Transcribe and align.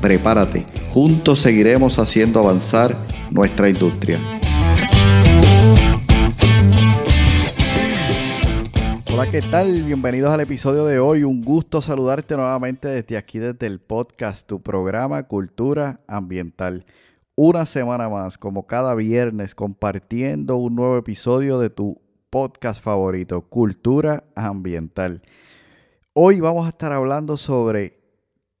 Prepárate, 0.00 0.64
juntos 0.94 1.40
seguiremos 1.40 1.98
haciendo 1.98 2.40
avanzar 2.40 2.96
nuestra 3.30 3.68
industria. 3.68 4.18
Hola, 9.12 9.30
¿qué 9.30 9.42
tal? 9.42 9.82
Bienvenidos 9.82 10.30
al 10.30 10.40
episodio 10.40 10.86
de 10.86 10.98
hoy. 10.98 11.22
Un 11.22 11.42
gusto 11.42 11.82
saludarte 11.82 12.34
nuevamente 12.34 12.88
desde 12.88 13.18
aquí, 13.18 13.38
desde 13.38 13.66
el 13.66 13.78
podcast, 13.78 14.46
tu 14.48 14.62
programa 14.62 15.24
Cultura 15.24 16.00
Ambiental. 16.06 16.86
Una 17.34 17.66
semana 17.66 18.08
más, 18.08 18.38
como 18.38 18.66
cada 18.66 18.94
viernes, 18.94 19.54
compartiendo 19.54 20.56
un 20.56 20.76
nuevo 20.76 20.96
episodio 20.96 21.58
de 21.58 21.68
tu 21.68 22.00
podcast 22.30 22.82
favorito, 22.82 23.42
Cultura 23.42 24.24
Ambiental. 24.34 25.20
Hoy 26.14 26.40
vamos 26.40 26.64
a 26.64 26.70
estar 26.70 26.90
hablando 26.90 27.36
sobre 27.36 28.00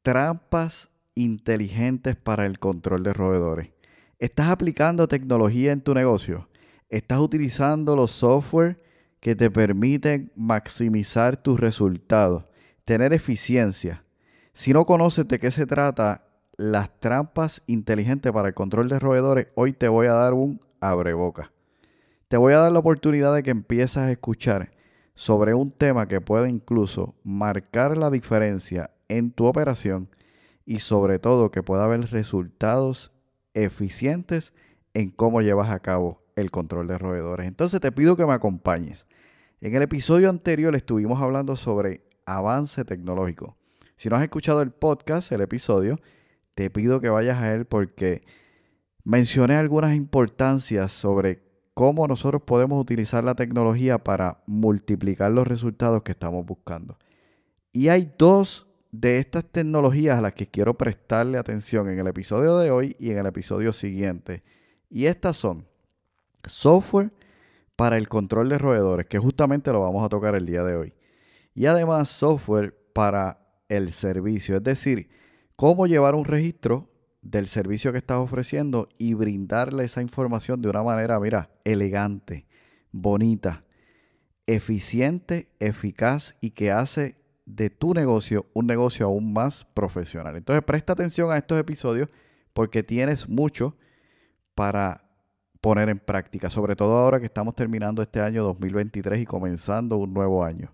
trampas 0.02 0.89
inteligentes 1.22 2.16
para 2.16 2.46
el 2.46 2.58
control 2.58 3.02
de 3.02 3.12
roedores. 3.12 3.70
¿Estás 4.18 4.48
aplicando 4.48 5.08
tecnología 5.08 5.72
en 5.72 5.80
tu 5.80 5.94
negocio? 5.94 6.48
¿Estás 6.88 7.20
utilizando 7.20 7.96
los 7.96 8.10
software? 8.10 8.78
que 9.20 9.36
te 9.36 9.50
permiten 9.50 10.32
maximizar 10.34 11.36
tus 11.36 11.60
resultados, 11.60 12.44
tener 12.84 13.12
eficiencia. 13.12 14.02
Si 14.52 14.72
no 14.72 14.84
conoces 14.84 15.28
de 15.28 15.38
qué 15.38 15.50
se 15.50 15.66
trata 15.66 16.24
las 16.56 16.98
trampas 16.98 17.62
inteligentes 17.66 18.32
para 18.32 18.48
el 18.48 18.54
control 18.54 18.88
de 18.88 18.98
roedores, 18.98 19.48
hoy 19.54 19.72
te 19.72 19.88
voy 19.88 20.06
a 20.06 20.12
dar 20.12 20.34
un 20.34 20.60
abreboca. 20.80 21.52
Te 22.28 22.36
voy 22.36 22.54
a 22.54 22.58
dar 22.58 22.72
la 22.72 22.78
oportunidad 22.78 23.34
de 23.34 23.42
que 23.42 23.50
empieces 23.50 23.98
a 23.98 24.10
escuchar 24.10 24.70
sobre 25.14 25.52
un 25.52 25.70
tema 25.70 26.08
que 26.08 26.20
puede 26.20 26.48
incluso 26.48 27.14
marcar 27.22 27.96
la 27.98 28.10
diferencia 28.10 28.90
en 29.08 29.32
tu 29.32 29.46
operación 29.46 30.08
y 30.70 30.78
sobre 30.78 31.18
todo 31.18 31.50
que 31.50 31.64
pueda 31.64 31.82
haber 31.82 32.00
resultados 32.12 33.10
eficientes 33.54 34.54
en 34.94 35.10
cómo 35.10 35.42
llevas 35.42 35.68
a 35.68 35.80
cabo 35.80 36.22
el 36.36 36.52
control 36.52 36.86
de 36.86 36.96
roedores. 36.96 37.48
Entonces 37.48 37.80
te 37.80 37.90
pido 37.90 38.14
que 38.14 38.24
me 38.24 38.34
acompañes. 38.34 39.08
En 39.60 39.74
el 39.74 39.82
episodio 39.82 40.30
anterior 40.30 40.76
estuvimos 40.76 41.20
hablando 41.20 41.56
sobre 41.56 42.04
avance 42.24 42.84
tecnológico. 42.84 43.56
Si 43.96 44.08
no 44.08 44.14
has 44.14 44.22
escuchado 44.22 44.62
el 44.62 44.70
podcast, 44.70 45.32
el 45.32 45.40
episodio, 45.40 45.98
te 46.54 46.70
pido 46.70 47.00
que 47.00 47.08
vayas 47.08 47.42
a 47.42 47.52
él 47.52 47.64
porque 47.64 48.22
mencioné 49.02 49.56
algunas 49.56 49.96
importancias 49.96 50.92
sobre 50.92 51.42
cómo 51.74 52.06
nosotros 52.06 52.42
podemos 52.42 52.80
utilizar 52.80 53.24
la 53.24 53.34
tecnología 53.34 53.98
para 53.98 54.44
multiplicar 54.46 55.32
los 55.32 55.48
resultados 55.48 56.04
que 56.04 56.12
estamos 56.12 56.46
buscando. 56.46 56.96
Y 57.72 57.88
hay 57.88 58.14
dos 58.16 58.69
de 58.92 59.18
estas 59.18 59.44
tecnologías 59.44 60.18
a 60.18 60.22
las 60.22 60.32
que 60.32 60.48
quiero 60.48 60.74
prestarle 60.74 61.38
atención 61.38 61.88
en 61.88 61.98
el 61.98 62.06
episodio 62.06 62.58
de 62.58 62.70
hoy 62.70 62.96
y 62.98 63.10
en 63.10 63.18
el 63.18 63.26
episodio 63.26 63.72
siguiente. 63.72 64.42
Y 64.88 65.06
estas 65.06 65.36
son 65.36 65.66
software 66.44 67.12
para 67.76 67.96
el 67.96 68.08
control 68.08 68.48
de 68.48 68.58
roedores, 68.58 69.06
que 69.06 69.18
justamente 69.18 69.72
lo 69.72 69.80
vamos 69.80 70.04
a 70.04 70.08
tocar 70.08 70.34
el 70.34 70.46
día 70.46 70.64
de 70.64 70.76
hoy. 70.76 70.94
Y 71.54 71.66
además 71.66 72.08
software 72.08 72.76
para 72.92 73.38
el 73.68 73.92
servicio, 73.92 74.56
es 74.56 74.62
decir, 74.62 75.08
cómo 75.56 75.86
llevar 75.86 76.14
un 76.14 76.24
registro 76.24 76.90
del 77.22 77.46
servicio 77.46 77.92
que 77.92 77.98
estás 77.98 78.18
ofreciendo 78.18 78.88
y 78.98 79.14
brindarle 79.14 79.84
esa 79.84 80.02
información 80.02 80.60
de 80.62 80.70
una 80.70 80.82
manera, 80.82 81.20
mira, 81.20 81.50
elegante, 81.64 82.46
bonita, 82.92 83.64
eficiente, 84.46 85.48
eficaz 85.60 86.34
y 86.40 86.50
que 86.50 86.70
hace 86.70 87.19
de 87.56 87.70
tu 87.70 87.94
negocio 87.94 88.46
un 88.52 88.66
negocio 88.66 89.06
aún 89.06 89.32
más 89.32 89.64
profesional. 89.64 90.36
Entonces 90.36 90.62
presta 90.64 90.92
atención 90.92 91.30
a 91.30 91.36
estos 91.36 91.58
episodios 91.58 92.08
porque 92.52 92.82
tienes 92.82 93.28
mucho 93.28 93.76
para 94.54 95.04
poner 95.60 95.88
en 95.88 95.98
práctica, 95.98 96.48
sobre 96.48 96.76
todo 96.76 96.96
ahora 96.96 97.20
que 97.20 97.26
estamos 97.26 97.54
terminando 97.54 98.02
este 98.02 98.20
año 98.20 98.42
2023 98.44 99.20
y 99.20 99.26
comenzando 99.26 99.96
un 99.96 100.14
nuevo 100.14 100.44
año. 100.44 100.72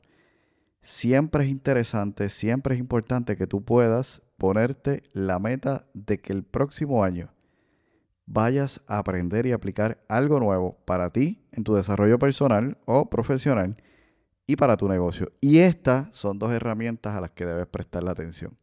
Siempre 0.80 1.44
es 1.44 1.50
interesante, 1.50 2.28
siempre 2.28 2.74
es 2.74 2.80
importante 2.80 3.36
que 3.36 3.46
tú 3.46 3.64
puedas 3.64 4.22
ponerte 4.36 5.02
la 5.12 5.38
meta 5.38 5.86
de 5.94 6.18
que 6.18 6.32
el 6.32 6.44
próximo 6.44 7.02
año 7.02 7.30
vayas 8.26 8.80
a 8.86 8.98
aprender 8.98 9.46
y 9.46 9.52
aplicar 9.52 9.98
algo 10.08 10.38
nuevo 10.38 10.76
para 10.84 11.10
ti 11.10 11.42
en 11.52 11.64
tu 11.64 11.74
desarrollo 11.74 12.18
personal 12.18 12.76
o 12.84 13.08
profesional 13.08 13.76
y 14.46 14.56
para 14.56 14.76
tu 14.76 14.88
negocio. 14.88 15.32
Y 15.40 15.58
estas 15.58 16.14
son 16.16 16.38
dos 16.38 16.52
herramientas 16.52 17.16
a 17.16 17.20
las 17.20 17.30
que 17.32 17.46
debes 17.46 17.66
prestar 17.66 18.02
la 18.02 18.12
atención. 18.12 18.56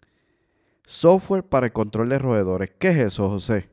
Software 0.86 1.44
para 1.44 1.68
el 1.68 1.74
control 1.74 2.10
de 2.10 2.20
roedores. 2.20 2.72
¿Qué 2.80 2.90
es 2.90 2.98
eso, 2.98 3.30
José? 3.30 3.70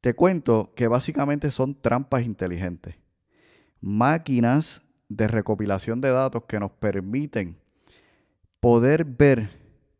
Te 0.00 0.14
cuento 0.14 0.72
que 0.74 0.88
básicamente 0.88 1.50
son 1.50 1.80
trampas 1.80 2.24
inteligentes. 2.24 2.96
Máquinas 3.80 4.82
de 5.08 5.26
recopilación 5.26 6.00
de 6.00 6.10
datos 6.10 6.44
que 6.44 6.60
nos 6.60 6.70
permiten 6.70 7.56
poder 8.60 9.04
ver 9.04 9.50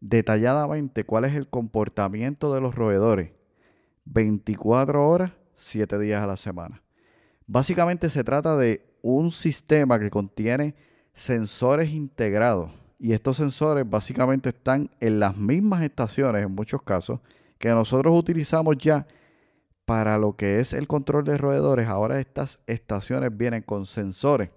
detalladamente 0.00 1.04
cuál 1.04 1.24
es 1.24 1.34
el 1.34 1.48
comportamiento 1.48 2.54
de 2.54 2.60
los 2.60 2.74
roedores 2.74 3.32
24 4.04 5.08
horas, 5.08 5.32
7 5.54 5.98
días 5.98 6.22
a 6.22 6.26
la 6.26 6.36
semana. 6.36 6.82
Básicamente 7.46 8.10
se 8.10 8.24
trata 8.24 8.56
de 8.56 8.86
un 9.02 9.30
sistema 9.30 9.98
que 9.98 10.10
contiene 10.10 10.74
sensores 11.18 11.92
integrados 11.92 12.70
y 12.96 13.12
estos 13.12 13.36
sensores 13.36 13.88
básicamente 13.88 14.50
están 14.50 14.88
en 15.00 15.18
las 15.18 15.36
mismas 15.36 15.82
estaciones 15.82 16.44
en 16.44 16.54
muchos 16.54 16.82
casos 16.82 17.18
que 17.58 17.70
nosotros 17.70 18.16
utilizamos 18.16 18.78
ya 18.78 19.04
para 19.84 20.16
lo 20.16 20.36
que 20.36 20.60
es 20.60 20.72
el 20.72 20.86
control 20.86 21.24
de 21.24 21.36
roedores, 21.36 21.88
ahora 21.88 22.20
estas 22.20 22.60
estaciones 22.68 23.36
vienen 23.36 23.62
con 23.62 23.84
sensores 23.84 24.50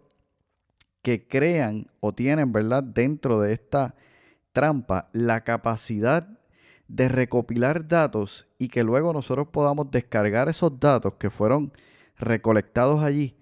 que 1.02 1.28
crean 1.28 1.88
o 2.00 2.14
tienen, 2.14 2.52
¿verdad?, 2.52 2.84
dentro 2.84 3.40
de 3.42 3.54
esta 3.54 3.96
trampa 4.54 5.10
la 5.14 5.44
capacidad 5.44 6.28
de 6.88 7.10
recopilar 7.10 7.88
datos 7.88 8.46
y 8.60 8.68
que 8.68 8.84
luego 8.84 9.14
nosotros 9.14 9.48
podamos 9.48 9.90
descargar 9.90 10.48
esos 10.48 10.80
datos 10.80 11.16
que 11.16 11.32
fueron 11.32 11.72
recolectados 12.18 13.04
allí 13.04 13.36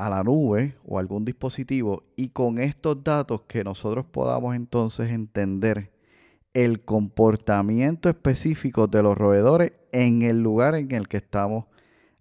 a 0.00 0.08
la 0.08 0.22
nube 0.22 0.76
o 0.86 0.98
algún 0.98 1.26
dispositivo 1.26 2.02
y 2.16 2.30
con 2.30 2.58
estos 2.58 3.04
datos 3.04 3.42
que 3.42 3.62
nosotros 3.62 4.06
podamos 4.06 4.56
entonces 4.56 5.10
entender 5.10 5.90
el 6.54 6.80
comportamiento 6.80 8.08
específico 8.08 8.86
de 8.86 9.02
los 9.02 9.16
roedores 9.16 9.72
en 9.92 10.22
el 10.22 10.42
lugar 10.42 10.74
en 10.74 10.90
el 10.92 11.06
que 11.06 11.18
estamos 11.18 11.66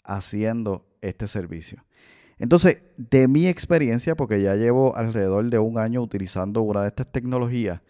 haciendo 0.04 0.86
este 1.02 1.28
servicio. 1.28 1.86
Entonces, 2.38 2.82
de 2.98 3.30
mi 3.30 3.48
experiencia, 3.48 4.16
porque 4.16 4.42
ya 4.42 4.56
llevo 4.56 4.96
alrededor 4.98 5.46
de 5.50 5.60
un 5.60 5.78
año 5.78 6.02
utilizando 6.02 6.62
una 6.62 6.82
de 6.82 6.90
estas 6.90 7.10
tecnologías, 7.12 7.82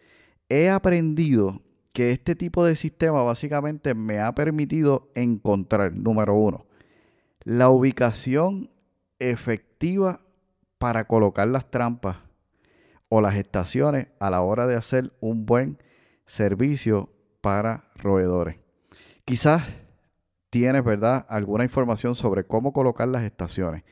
he 0.50 0.70
aprendido 0.70 1.62
que 1.94 2.12
este 2.12 2.36
tipo 2.36 2.64
de 2.64 2.76
sistema 2.76 3.24
básicamente 3.24 3.96
me 3.96 4.20
ha 4.20 4.34
permitido 4.36 5.10
encontrar, 5.16 5.96
número 5.96 6.36
uno, 6.36 6.66
la 7.44 7.70
ubicación 7.70 8.70
efectiva 9.20 10.22
para 10.78 11.06
colocar 11.06 11.48
las 11.48 11.70
trampas 11.70 12.18
o 13.10 13.22
las 13.22 13.36
estaciones 13.36 14.08
a 14.20 14.30
la 14.30 14.42
hora 14.42 14.68
de 14.68 14.76
hacer 14.76 15.12
un 15.20 15.46
buen 15.46 15.78
servicio 16.26 17.10
para 17.42 17.86
roedores. 17.96 18.58
Quizás 19.26 19.64
tienes, 20.50 20.84
¿verdad?, 20.84 21.26
alguna 21.30 21.64
información 21.64 22.16
sobre 22.16 22.46
cómo 22.46 22.74
colocar 22.74 23.08
las 23.08 23.24
estaciones. 23.24 23.84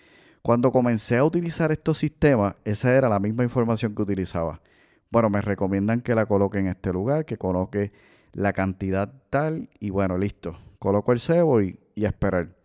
Cuando 0.41 0.71
comencé 0.71 1.17
a 1.17 1.23
utilizar 1.23 1.71
estos 1.71 1.97
sistemas, 1.97 2.55
esa 2.63 2.93
era 2.95 3.09
la 3.09 3.19
misma 3.19 3.43
información 3.43 3.93
que 3.93 4.01
utilizaba. 4.01 4.61
Bueno, 5.09 5.29
me 5.29 5.41
recomiendan 5.41 6.01
que 6.01 6.15
la 6.15 6.25
coloque 6.25 6.59
en 6.59 6.67
este 6.67 6.91
lugar, 6.93 7.25
que 7.25 7.37
coloque 7.37 7.91
la 8.33 8.53
cantidad 8.53 9.11
tal 9.29 9.69
y 9.79 9.89
bueno, 9.89 10.17
listo. 10.17 10.57
Coloco 10.79 11.11
el 11.11 11.19
cebo 11.19 11.61
y, 11.61 11.79
a 12.03 12.07
esperar. 12.07 12.56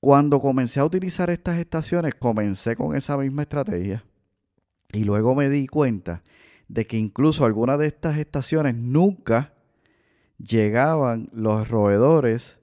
Cuando 0.00 0.40
comencé 0.40 0.80
a 0.80 0.84
utilizar 0.84 1.30
estas 1.30 1.58
estaciones, 1.58 2.14
comencé 2.14 2.76
con 2.76 2.94
esa 2.94 3.16
misma 3.16 3.42
estrategia 3.42 4.04
y 4.92 5.04
luego 5.04 5.34
me 5.34 5.48
di 5.48 5.66
cuenta 5.66 6.22
de 6.68 6.86
que 6.86 6.96
incluso 6.96 7.44
algunas 7.44 7.78
de 7.78 7.86
estas 7.86 8.18
estaciones 8.18 8.74
nunca 8.74 9.52
llegaban 10.38 11.28
los 11.32 11.68
roedores 11.68 12.58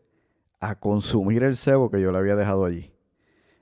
a 0.60 0.80
consumir 0.80 1.44
el 1.44 1.56
cebo 1.56 1.90
que 1.90 2.02
yo 2.02 2.12
le 2.12 2.18
había 2.18 2.36
dejado 2.36 2.66
allí. 2.66 2.92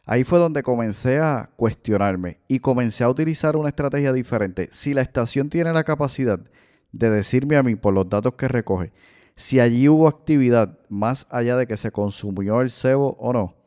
Ahí 0.05 0.23
fue 0.23 0.39
donde 0.39 0.63
comencé 0.63 1.19
a 1.19 1.51
cuestionarme 1.55 2.39
y 2.47 2.59
comencé 2.59 3.03
a 3.03 3.09
utilizar 3.09 3.55
una 3.55 3.69
estrategia 3.69 4.11
diferente. 4.11 4.67
Si 4.71 4.93
la 4.93 5.01
estación 5.01 5.49
tiene 5.49 5.71
la 5.73 5.83
capacidad 5.83 6.39
de 6.91 7.09
decirme 7.09 7.55
a 7.55 7.63
mí 7.63 7.75
por 7.75 7.93
los 7.93 8.09
datos 8.09 8.33
que 8.33 8.47
recoge, 8.47 8.91
si 9.35 9.59
allí 9.59 9.87
hubo 9.87 10.07
actividad 10.07 10.79
más 10.89 11.27
allá 11.29 11.55
de 11.55 11.65
que 11.65 11.77
se 11.77 11.91
consumió 11.91 12.61
el 12.61 12.69
cebo 12.69 13.15
o 13.19 13.31
no, 13.31 13.60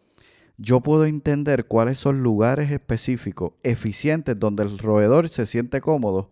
yo 0.56 0.80
puedo 0.80 1.04
entender 1.04 1.66
cuáles 1.66 1.98
son 1.98 2.22
lugares 2.22 2.70
específicos, 2.70 3.52
eficientes, 3.62 4.38
donde 4.38 4.62
el 4.62 4.78
roedor 4.78 5.28
se 5.28 5.46
siente 5.46 5.80
cómodo 5.80 6.30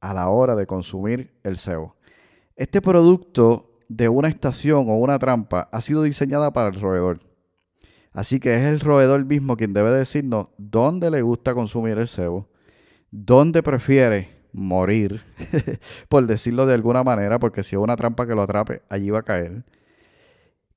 a 0.00 0.12
la 0.12 0.28
hora 0.28 0.54
de 0.54 0.66
consumir 0.66 1.32
el 1.42 1.56
cebo. 1.56 1.96
Este 2.56 2.82
producto 2.82 3.70
de 3.88 4.08
una 4.08 4.28
estación 4.28 4.88
o 4.88 4.96
una 4.96 5.18
trampa 5.18 5.68
ha 5.72 5.80
sido 5.80 6.02
diseñada 6.02 6.52
para 6.52 6.68
el 6.68 6.80
roedor. 6.80 7.20
Así 8.12 8.38
que 8.38 8.54
es 8.54 8.62
el 8.62 8.80
roedor 8.80 9.24
mismo 9.24 9.56
quien 9.56 9.72
debe 9.72 9.90
decirnos 9.90 10.48
dónde 10.58 11.10
le 11.10 11.22
gusta 11.22 11.54
consumir 11.54 11.98
el 11.98 12.06
cebo, 12.06 12.48
dónde 13.10 13.62
prefiere 13.62 14.28
morir, 14.52 15.22
por 16.08 16.26
decirlo 16.26 16.66
de 16.66 16.74
alguna 16.74 17.02
manera, 17.02 17.38
porque 17.38 17.62
si 17.62 17.74
es 17.74 17.82
una 17.82 17.96
trampa 17.96 18.26
que 18.26 18.34
lo 18.34 18.42
atrape, 18.42 18.82
allí 18.88 19.10
va 19.10 19.20
a 19.20 19.24
caer. 19.24 19.64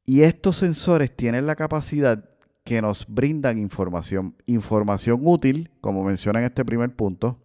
Y 0.04 0.22
estos 0.22 0.58
sensores 0.58 1.16
tienen 1.16 1.46
la 1.46 1.56
capacidad 1.56 2.24
que 2.68 2.82
nos 2.82 3.08
brindan 3.08 3.60
información, 3.60 4.36
información 4.46 5.22
útil, 5.24 5.72
como 5.80 6.04
menciona 6.04 6.40
en 6.40 6.48
este 6.48 6.66
primer 6.66 6.94
punto, 6.94 7.42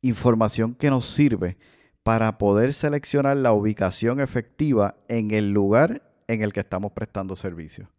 información 0.00 0.74
que 0.74 0.88
nos 0.88 1.04
sirve 1.04 1.58
para 2.02 2.38
poder 2.38 2.72
seleccionar 2.72 3.36
la 3.36 3.52
ubicación 3.52 4.20
efectiva 4.20 4.96
en 5.08 5.32
el 5.32 5.50
lugar 5.50 6.00
en 6.28 6.40
el 6.40 6.54
que 6.54 6.60
estamos 6.60 6.92
prestando 6.92 7.36
servicio. 7.36 7.90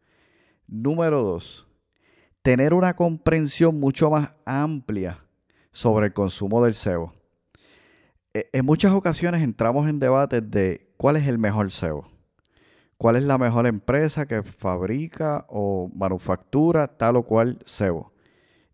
Número 0.66 1.22
dos, 1.22 1.68
tener 2.42 2.74
una 2.74 2.96
comprensión 2.96 3.80
mucho 3.80 4.10
más 4.10 4.32
amplia 4.44 5.24
sobre 5.70 6.08
el 6.08 6.14
consumo 6.14 6.64
del 6.66 6.74
cebo. 6.74 7.14
E, 8.34 8.50
en 8.54 8.66
muchas 8.66 8.92
ocasiones 8.92 9.44
entramos 9.44 9.88
en 9.88 10.00
debates 10.00 10.50
de 10.50 10.92
cuál 10.98 11.18
es 11.18 11.28
el 11.28 11.38
mejor 11.38 11.72
cebo, 11.72 12.10
cuál 12.98 13.16
es 13.16 13.24
la 13.24 13.38
mejor 13.38 13.68
empresa 13.68 14.26
que 14.26 14.44
fabrica 14.44 15.46
o 15.50 15.90
manufactura 15.94 16.88
tal 16.88 17.18
o 17.18 17.24
cual 17.24 17.60
cebo. 17.66 18.14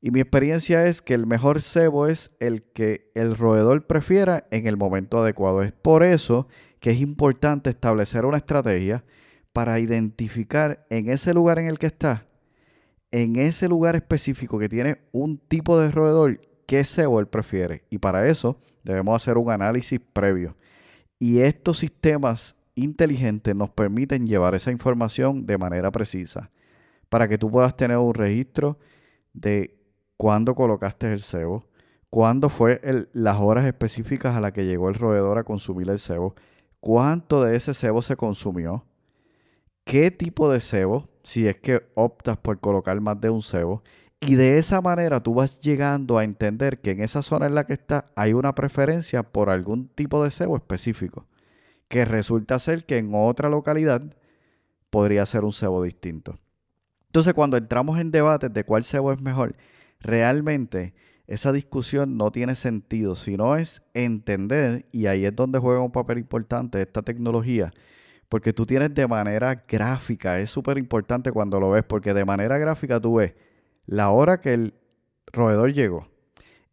Y 0.04 0.10
mi 0.10 0.20
experiencia 0.20 0.88
es 0.88 1.02
que 1.02 1.14
el 1.14 1.28
mejor 1.28 1.62
cebo 1.62 2.08
es 2.08 2.32
el 2.40 2.64
que 2.64 3.12
el 3.14 3.38
roedor 3.38 3.86
prefiera 3.86 4.48
en 4.50 4.66
el 4.66 4.76
momento 4.76 5.20
adecuado. 5.20 5.62
Es 5.62 5.74
por 5.74 6.04
eso 6.04 6.48
que 6.80 6.90
es 6.90 7.00
importante 7.00 7.70
establecer 7.70 8.26
una 8.26 8.38
estrategia 8.38 9.04
para 9.54 9.80
identificar 9.80 10.86
en 10.90 11.10
ese 11.10 11.34
lugar 11.34 11.60
en 11.60 11.68
el 11.68 11.78
que 11.78 11.88
está, 11.88 12.26
en 13.12 13.36
ese 13.36 13.68
lugar 13.68 13.96
específico 13.96 14.58
que 14.58 14.70
tiene 14.70 15.02
un 15.12 15.38
tipo 15.38 15.80
de 15.80 15.92
roedor, 15.92 16.42
qué 16.66 16.84
cebo 16.84 17.20
él 17.20 17.28
prefiere. 17.28 17.84
Y 17.90 18.00
para 18.00 18.28
eso 18.28 18.60
debemos 18.84 19.22
hacer 19.22 19.38
un 19.38 19.52
análisis 19.52 20.00
previo. 20.14 20.56
Y 21.20 21.42
estos 21.42 21.78
sistemas 21.78 22.56
inteligentes 22.76 23.56
nos 23.56 23.70
permiten 23.70 24.28
llevar 24.28 24.56
esa 24.56 24.72
información 24.72 25.46
de 25.46 25.58
manera 25.58 25.92
precisa 25.92 26.52
para 27.10 27.28
que 27.28 27.38
tú 27.38 27.52
puedas 27.52 27.76
tener 27.76 27.98
un 27.98 28.14
registro 28.14 28.80
de 29.34 29.78
cuándo 30.18 30.56
colocaste 30.56 31.12
el 31.12 31.22
cebo, 31.22 31.66
cuándo 32.10 32.50
fue 32.50 32.80
las 33.14 33.40
horas 33.40 33.66
específicas 33.66 34.36
a 34.36 34.42
las 34.42 34.52
que 34.52 34.66
llegó 34.66 34.90
el 34.90 34.96
roedor 34.96 35.38
a 35.38 35.44
consumir 35.44 35.90
el 35.90 36.00
cebo, 36.00 36.36
cuánto 36.80 37.44
de 37.44 37.56
ese 37.56 37.74
cebo 37.74 38.02
se 38.02 38.16
consumió, 38.16 38.86
qué 39.84 40.12
tipo 40.12 40.52
de 40.52 40.60
cebo, 40.60 41.10
si 41.24 41.48
es 41.48 41.58
que 41.58 41.82
optas 41.96 42.38
por 42.38 42.60
colocar 42.60 43.00
más 43.02 43.20
de 43.20 43.30
un 43.30 43.42
cebo, 43.42 43.84
y 44.20 44.36
de 44.36 44.60
esa 44.60 44.82
manera 44.82 45.22
tú 45.22 45.34
vas 45.34 45.60
llegando 45.62 46.18
a 46.18 46.24
entender 46.24 46.80
que 46.80 46.92
en 46.92 47.02
esa 47.02 47.24
zona 47.24 47.48
en 47.48 47.56
la 47.56 47.66
que 47.66 47.74
estás 47.74 48.06
hay 48.16 48.34
una 48.34 48.54
preferencia 48.54 49.24
por 49.24 49.50
algún 49.50 49.88
tipo 49.88 50.24
de 50.24 50.30
cebo 50.32 50.56
específico, 50.56 51.26
que 51.92 52.06
resulta 52.06 52.58
ser 52.58 52.86
que 52.86 52.98
en 52.98 53.12
otra 53.14 53.50
localidad 53.50 54.02
podría 54.90 55.26
ser 55.26 55.44
un 55.44 55.52
cebo 55.52 55.84
distinto. 55.84 56.40
Entonces, 57.08 57.34
cuando 57.34 57.58
entramos 57.58 58.00
en 58.00 58.12
debates 58.12 58.52
de 58.54 58.64
cuál 58.64 58.86
cebo 58.86 59.12
es 59.12 59.20
mejor, 59.20 59.58
realmente 60.00 60.94
esa 61.28 61.52
discusión 61.52 62.16
no 62.16 62.32
tiene 62.32 62.56
sentido, 62.56 63.16
sino 63.16 63.58
es 63.58 63.82
entender, 63.94 64.86
y 64.94 65.08
ahí 65.08 65.26
es 65.26 65.36
donde 65.36 65.60
juega 65.60 65.82
un 65.82 65.92
papel 65.92 66.18
importante 66.20 66.82
esta 66.82 67.02
tecnología, 67.02 67.74
porque 68.30 68.54
tú 68.54 68.66
tienes 68.66 68.94
de 68.94 69.06
manera 69.06 69.66
gráfica, 69.68 70.40
es 70.40 70.50
súper 70.50 70.78
importante 70.78 71.34
cuando 71.34 71.60
lo 71.60 71.72
ves, 71.72 71.84
porque 71.84 72.14
de 72.14 72.24
manera 72.24 72.58
gráfica 72.58 73.02
tú 73.02 73.16
ves 73.16 73.34
la 73.86 74.12
hora 74.12 74.40
que 74.40 74.54
el 74.54 74.74
roedor 75.34 75.74
llegó, 75.74 76.08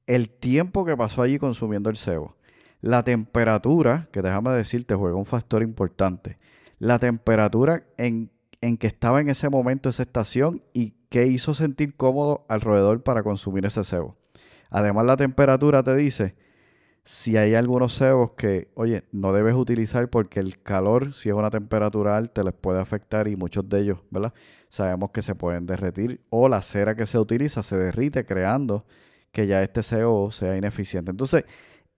el 0.07 0.31
tiempo 0.31 0.85
que 0.85 0.97
pasó 0.97 1.23
allí 1.23 1.41
consumiendo 1.41 1.91
el 1.91 1.97
cebo, 1.97 2.38
la 2.81 3.03
temperatura, 3.03 4.09
que 4.13 4.23
déjame 4.23 4.51
decirte, 4.51 4.95
juega 4.95 5.17
un 5.17 5.27
factor 5.27 5.63
importante, 5.63 6.39
la 6.79 6.99
temperatura 6.99 7.85
en, 7.97 8.31
en 8.61 8.77
que 8.77 8.87
estaba 8.87 9.21
en 9.21 9.29
ese 9.29 9.49
momento 9.49 9.89
esa 9.89 10.03
estación 10.03 10.63
y 10.73 10.95
que 11.09 11.27
hizo 11.27 11.55
sentir 11.55 11.97
cómodo 11.97 12.45
al 12.49 12.61
roedor 12.61 13.03
para 13.03 13.23
consumir 13.23 13.67
ese 13.67 13.83
cebo. 13.83 14.17
Además, 14.71 15.07
la 15.07 15.17
temperatura 15.17 15.83
te 15.83 15.95
dice 15.97 16.35
si 17.09 17.39
hay 17.39 17.55
algunos 17.55 17.97
cebos 17.97 18.33
que, 18.33 18.69
oye, 18.75 19.05
no 19.13 19.33
debes 19.33 19.55
utilizar 19.55 20.11
porque 20.11 20.41
el 20.41 20.61
calor, 20.61 21.15
si 21.15 21.31
es 21.31 21.35
una 21.35 21.49
temperatura 21.49 22.19
alta, 22.19 22.45
les 22.45 22.53
puede 22.53 22.81
afectar 22.81 23.29
y 23.29 23.35
muchos 23.35 23.67
de 23.67 23.81
ellos, 23.81 24.01
¿verdad? 24.11 24.35
Sabemos 24.69 25.11
que 25.11 25.23
se 25.23 25.35
pueden 25.35 25.65
derretir 25.65 26.21
o 26.29 26.51
la 26.51 26.61
cera 26.61 26.95
que 26.95 27.07
se 27.07 27.19
utiliza 27.19 27.63
se 27.63 27.79
derrite 27.79 28.27
creando 28.27 28.85
que 29.33 29.47
ya 29.47 29.63
este 29.63 29.83
cebo 29.83 30.31
sea 30.33 30.55
ineficiente. 30.59 31.11
Entonces, 31.11 31.47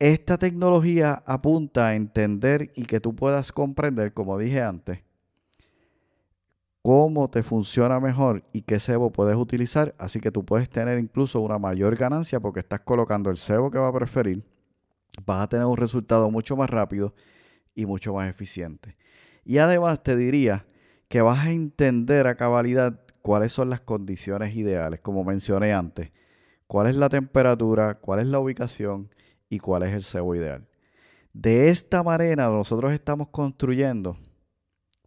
esta 0.00 0.36
tecnología 0.36 1.22
apunta 1.26 1.86
a 1.86 1.94
entender 1.94 2.72
y 2.74 2.84
que 2.86 2.98
tú 2.98 3.14
puedas 3.14 3.52
comprender, 3.52 4.12
como 4.12 4.36
dije 4.36 4.60
antes, 4.60 5.04
cómo 6.82 7.30
te 7.30 7.44
funciona 7.44 8.00
mejor 8.00 8.42
y 8.52 8.62
qué 8.62 8.80
cebo 8.80 9.12
puedes 9.12 9.36
utilizar. 9.36 9.94
Así 9.98 10.18
que 10.18 10.32
tú 10.32 10.44
puedes 10.44 10.68
tener 10.68 10.98
incluso 10.98 11.40
una 11.40 11.58
mayor 11.58 11.94
ganancia 11.94 12.40
porque 12.40 12.60
estás 12.60 12.80
colocando 12.80 13.30
el 13.30 13.36
cebo 13.36 13.70
que 13.70 13.78
va 13.78 13.88
a 13.88 13.92
preferir 13.92 14.42
vas 15.24 15.44
a 15.44 15.48
tener 15.48 15.66
un 15.66 15.76
resultado 15.76 16.30
mucho 16.30 16.56
más 16.56 16.70
rápido 16.70 17.14
y 17.74 17.86
mucho 17.86 18.14
más 18.14 18.28
eficiente. 18.28 18.96
Y 19.44 19.58
además 19.58 20.02
te 20.02 20.16
diría 20.16 20.66
que 21.08 21.22
vas 21.22 21.46
a 21.46 21.50
entender 21.50 22.26
a 22.26 22.36
cabalidad 22.36 23.00
cuáles 23.22 23.52
son 23.52 23.70
las 23.70 23.80
condiciones 23.80 24.54
ideales, 24.54 25.00
como 25.00 25.24
mencioné 25.24 25.72
antes. 25.72 26.12
Cuál 26.66 26.86
es 26.86 26.94
la 26.94 27.08
temperatura, 27.08 27.94
cuál 27.94 28.20
es 28.20 28.26
la 28.26 28.38
ubicación 28.38 29.08
y 29.50 29.58
cuál 29.58 29.82
es 29.82 29.92
el 29.92 30.02
cebo 30.02 30.34
ideal. 30.34 30.66
De 31.34 31.68
esta 31.68 32.02
manera 32.02 32.48
nosotros 32.48 32.92
estamos 32.92 33.28
construyendo 33.28 34.16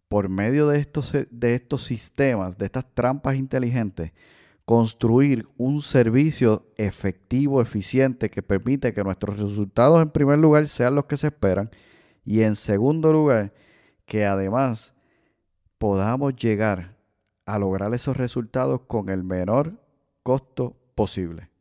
por 0.08 0.28
medio 0.28 0.68
de 0.68 0.78
estos, 0.78 1.12
de 1.12 1.54
estos 1.54 1.82
sistemas, 1.82 2.56
de 2.56 2.66
estas 2.66 2.86
trampas 2.94 3.34
inteligentes, 3.34 4.12
construir 4.64 5.48
un 5.56 5.82
servicio 5.82 6.66
efectivo, 6.76 7.60
eficiente, 7.60 8.30
que 8.30 8.42
permite 8.42 8.94
que 8.94 9.02
nuestros 9.02 9.38
resultados 9.38 10.00
en 10.00 10.10
primer 10.10 10.38
lugar 10.38 10.68
sean 10.68 10.94
los 10.94 11.06
que 11.06 11.16
se 11.16 11.26
esperan 11.26 11.70
y 12.24 12.42
en 12.42 12.54
segundo 12.54 13.12
lugar 13.12 13.52
que 14.06 14.24
además 14.24 14.94
podamos 15.78 16.36
llegar 16.36 16.96
a 17.44 17.58
lograr 17.58 17.92
esos 17.92 18.16
resultados 18.16 18.82
con 18.86 19.08
el 19.08 19.24
menor 19.24 19.74
costo 20.22 20.76
posible. 20.94 21.53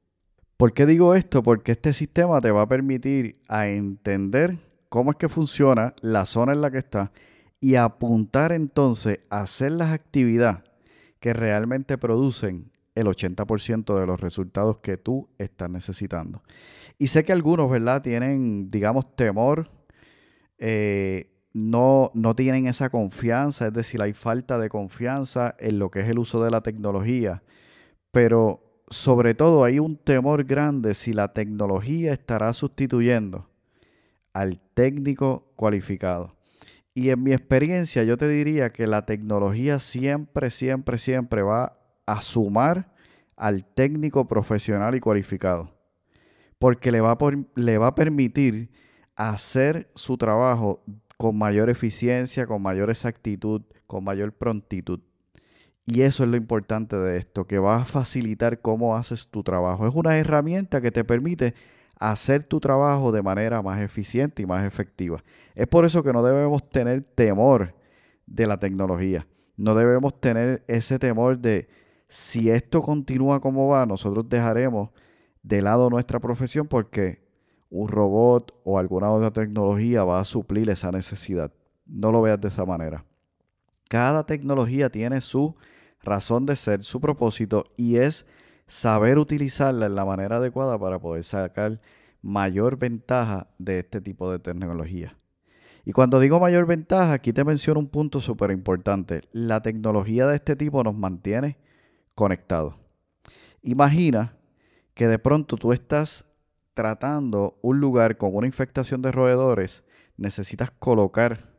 ¿Por 0.58 0.74
qué 0.74 0.86
digo 0.86 1.16
esto? 1.16 1.44
Porque 1.44 1.74
este 1.74 1.94
sistema 1.94 2.40
te 2.42 2.52
va 2.52 2.64
a 2.64 2.68
permitir 2.68 3.38
a 3.48 3.68
entender 3.68 4.58
cómo 4.90 5.12
es 5.12 5.18
que 5.18 5.30
funciona 5.30 5.94
la 6.02 6.26
zona 6.26 6.54
en 6.54 6.62
la 6.62 6.72
que 6.72 6.78
está 6.78 7.12
y 7.60 7.76
apuntar 7.76 8.52
entonces 8.52 9.22
a 9.30 9.42
hacer 9.42 9.72
las 9.72 9.92
actividades 9.92 10.62
que 11.20 11.34
realmente 11.34 11.98
producen 11.98 12.72
el 12.96 13.08
80% 13.08 14.00
de 14.00 14.06
los 14.06 14.20
resultados 14.20 14.78
que 14.80 14.98
tú 14.98 15.30
estás 15.38 15.70
necesitando. 15.70 16.44
Y 16.98 17.08
sé 17.08 17.24
que 17.24 17.32
algunos, 17.32 17.72
¿verdad? 17.72 18.02
Tienen, 18.02 18.70
digamos, 18.70 19.16
temor, 19.16 19.70
eh, 20.58 21.32
no, 21.54 22.12
no 22.14 22.36
tienen 22.36 22.68
esa 22.68 22.90
confianza, 22.90 23.68
es 23.68 23.74
decir, 23.74 24.02
hay 24.02 24.14
falta 24.14 24.58
de 24.58 24.70
confianza 24.70 25.56
en 25.60 25.80
lo 25.80 25.90
que 25.90 26.02
es 26.02 26.10
el 26.10 26.20
uso 26.20 26.44
de 26.44 26.52
la 26.52 26.62
tecnología, 26.62 27.44
pero 28.12 28.63
sobre 28.94 29.34
todo 29.34 29.64
hay 29.64 29.80
un 29.80 29.98
temor 29.98 30.44
grande 30.44 30.94
si 30.94 31.14
la 31.14 31.34
tecnología 31.34 32.14
estará 32.14 32.54
sustituyendo 32.54 33.50
al 34.34 34.60
técnico 34.74 35.52
cualificado. 35.56 36.36
Y 36.94 37.10
en 37.10 37.24
mi 37.24 37.34
experiencia 37.34 38.04
yo 38.04 38.18
te 38.18 38.28
diría 38.28 38.70
que 38.70 38.86
la 38.86 39.06
tecnología 39.06 39.80
siempre, 39.80 40.52
siempre, 40.52 41.00
siempre 41.00 41.42
va 41.42 41.80
a 42.06 42.22
sumar 42.22 42.94
al 43.36 43.66
técnico 43.66 44.28
profesional 44.28 44.94
y 44.94 45.00
cualificado, 45.00 45.72
porque 46.60 46.92
le 46.92 47.02
va, 47.02 47.18
le 47.56 47.78
va 47.80 47.88
a 47.88 47.96
permitir 47.96 48.70
hacer 49.16 49.90
su 49.96 50.18
trabajo 50.18 50.84
con 51.18 51.36
mayor 51.36 51.72
eficiencia, 51.72 52.46
con 52.46 52.62
mayor 52.62 52.92
exactitud, 52.92 53.64
con 53.88 54.04
mayor 54.04 54.34
prontitud. 54.34 55.00
Y 55.86 56.02
eso 56.02 56.24
es 56.24 56.30
lo 56.30 56.38
importante 56.38 56.96
de 56.96 57.18
esto, 57.18 57.46
que 57.46 57.60
va 57.60 57.78
a 57.78 57.86
facilitar 57.86 58.62
cómo 58.62 58.96
haces 58.96 59.28
tu 59.28 59.44
trabajo. 59.44 59.88
Es 59.88 59.94
una 59.94 60.18
herramienta 60.18 60.82
que 60.82 60.92
te 60.92 61.04
permite 61.04 61.54
hacer 62.00 62.44
tu 62.44 62.60
trabajo 62.60 63.12
de 63.12 63.22
manera 63.22 63.62
más 63.62 63.82
eficiente 63.82 64.42
y 64.42 64.46
más 64.46 64.66
efectiva. 64.66 65.24
Es 65.56 65.68
por 65.68 65.86
eso 65.86 66.04
que 66.04 66.14
no 66.14 66.24
debemos 66.24 66.70
tener 66.70 67.04
temor 67.04 67.76
de 68.26 68.48
la 68.48 68.58
tecnología. 68.58 69.28
No 69.58 69.76
debemos 69.76 70.20
tener 70.20 70.64
ese 70.68 71.00
temor 71.00 71.38
de 71.38 71.68
si 72.08 72.50
esto 72.50 72.82
continúa 72.82 73.40
como 73.40 73.68
va, 73.68 73.86
nosotros 73.86 74.28
dejaremos 74.30 74.90
de 75.42 75.62
lado 75.62 75.90
nuestra 75.90 76.20
profesión 76.20 76.68
porque 76.68 77.24
un 77.70 77.88
robot 77.88 78.54
o 78.64 78.80
alguna 78.80 79.12
otra 79.12 79.32
tecnología 79.32 80.04
va 80.04 80.20
a 80.20 80.26
suplir 80.26 80.70
esa 80.70 80.92
necesidad. 80.92 81.52
No 81.86 82.12
lo 82.12 82.22
veas 82.22 82.40
de 82.40 82.48
esa 82.48 82.66
manera. 82.66 83.04
Cada 83.90 84.26
tecnología 84.26 84.90
tiene 84.90 85.22
su 85.22 85.56
razón 86.04 86.46
de 86.46 86.56
ser, 86.56 86.84
su 86.84 87.02
propósito 87.02 87.66
y 87.78 87.98
es 87.98 88.26
saber 88.68 89.18
utilizarla 89.18 89.88
en 89.88 89.96
la 89.96 90.06
manera 90.06 90.38
adecuada 90.38 90.78
para 90.78 91.00
poder 91.00 91.24
sacar 91.24 91.82
mayor 92.22 92.78
ventaja 92.78 93.48
de 93.58 93.80
este 93.80 94.02
tipo 94.02 94.32
de 94.32 94.40
tecnología. 94.40 95.18
Y 95.86 95.92
cuando 95.92 96.20
digo 96.20 96.40
mayor 96.40 96.66
ventaja, 96.66 97.14
aquí 97.14 97.34
te 97.34 97.44
menciono 97.44 97.80
un 97.80 97.90
punto 97.90 98.22
súper 98.22 98.52
importante. 98.52 99.22
La 99.34 99.62
tecnología 99.62 100.26
de 100.28 100.36
este 100.36 100.56
tipo 100.56 100.82
nos 100.84 100.96
mantiene 100.96 101.58
conectados. 102.16 102.76
Imagina 103.62 104.38
que 104.94 105.08
de 105.08 105.20
pronto 105.20 105.58
tú 105.58 105.74
estás 105.74 106.26
tratando 106.74 107.60
un 107.62 107.80
lugar 107.80 108.18
con 108.18 108.36
una 108.36 108.48
infectación 108.48 109.02
de 109.02 109.12
roedores, 109.12 109.84
necesitas 110.18 110.72
colocar 110.72 111.54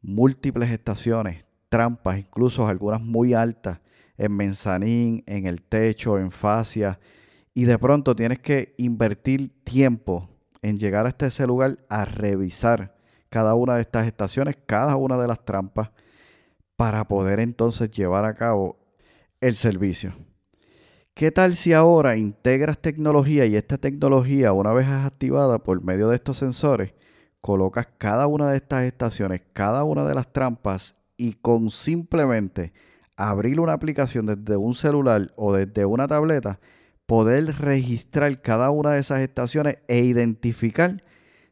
múltiples 0.00 0.70
estaciones, 0.70 1.44
trampas, 1.72 2.18
incluso 2.18 2.68
algunas 2.68 3.00
muy 3.00 3.32
altas, 3.32 3.80
en 4.18 4.36
mensanín, 4.36 5.24
en 5.26 5.46
el 5.46 5.62
techo, 5.62 6.18
en 6.18 6.30
fascia, 6.30 7.00
y 7.54 7.64
de 7.64 7.78
pronto 7.78 8.14
tienes 8.14 8.40
que 8.40 8.74
invertir 8.76 9.50
tiempo 9.64 10.28
en 10.60 10.76
llegar 10.76 11.06
hasta 11.06 11.28
ese 11.28 11.46
lugar 11.46 11.78
a 11.88 12.04
revisar 12.04 12.94
cada 13.30 13.54
una 13.54 13.76
de 13.76 13.80
estas 13.80 14.06
estaciones, 14.06 14.58
cada 14.66 14.96
una 14.96 15.16
de 15.16 15.26
las 15.26 15.46
trampas, 15.46 15.92
para 16.76 17.08
poder 17.08 17.40
entonces 17.40 17.90
llevar 17.90 18.26
a 18.26 18.34
cabo 18.34 18.76
el 19.40 19.56
servicio. 19.56 20.12
¿Qué 21.14 21.30
tal 21.30 21.54
si 21.56 21.72
ahora 21.72 22.18
integras 22.18 22.80
tecnología 22.80 23.46
y 23.46 23.56
esta 23.56 23.78
tecnología, 23.78 24.52
una 24.52 24.74
vez 24.74 24.88
activada 24.88 25.58
por 25.58 25.82
medio 25.82 26.10
de 26.10 26.16
estos 26.16 26.36
sensores, 26.36 26.92
colocas 27.40 27.88
cada 27.96 28.26
una 28.26 28.50
de 28.50 28.58
estas 28.58 28.84
estaciones, 28.84 29.40
cada 29.54 29.84
una 29.84 30.04
de 30.04 30.14
las 30.14 30.30
trampas 30.30 30.96
y 31.22 31.34
con 31.34 31.70
simplemente 31.70 32.72
abrir 33.14 33.60
una 33.60 33.74
aplicación 33.74 34.26
desde 34.26 34.56
un 34.56 34.74
celular 34.74 35.32
o 35.36 35.54
desde 35.54 35.84
una 35.84 36.08
tableta, 36.08 36.58
poder 37.06 37.58
registrar 37.58 38.42
cada 38.42 38.70
una 38.70 38.90
de 38.90 38.98
esas 38.98 39.20
estaciones 39.20 39.78
e 39.86 40.00
identificar 40.00 41.00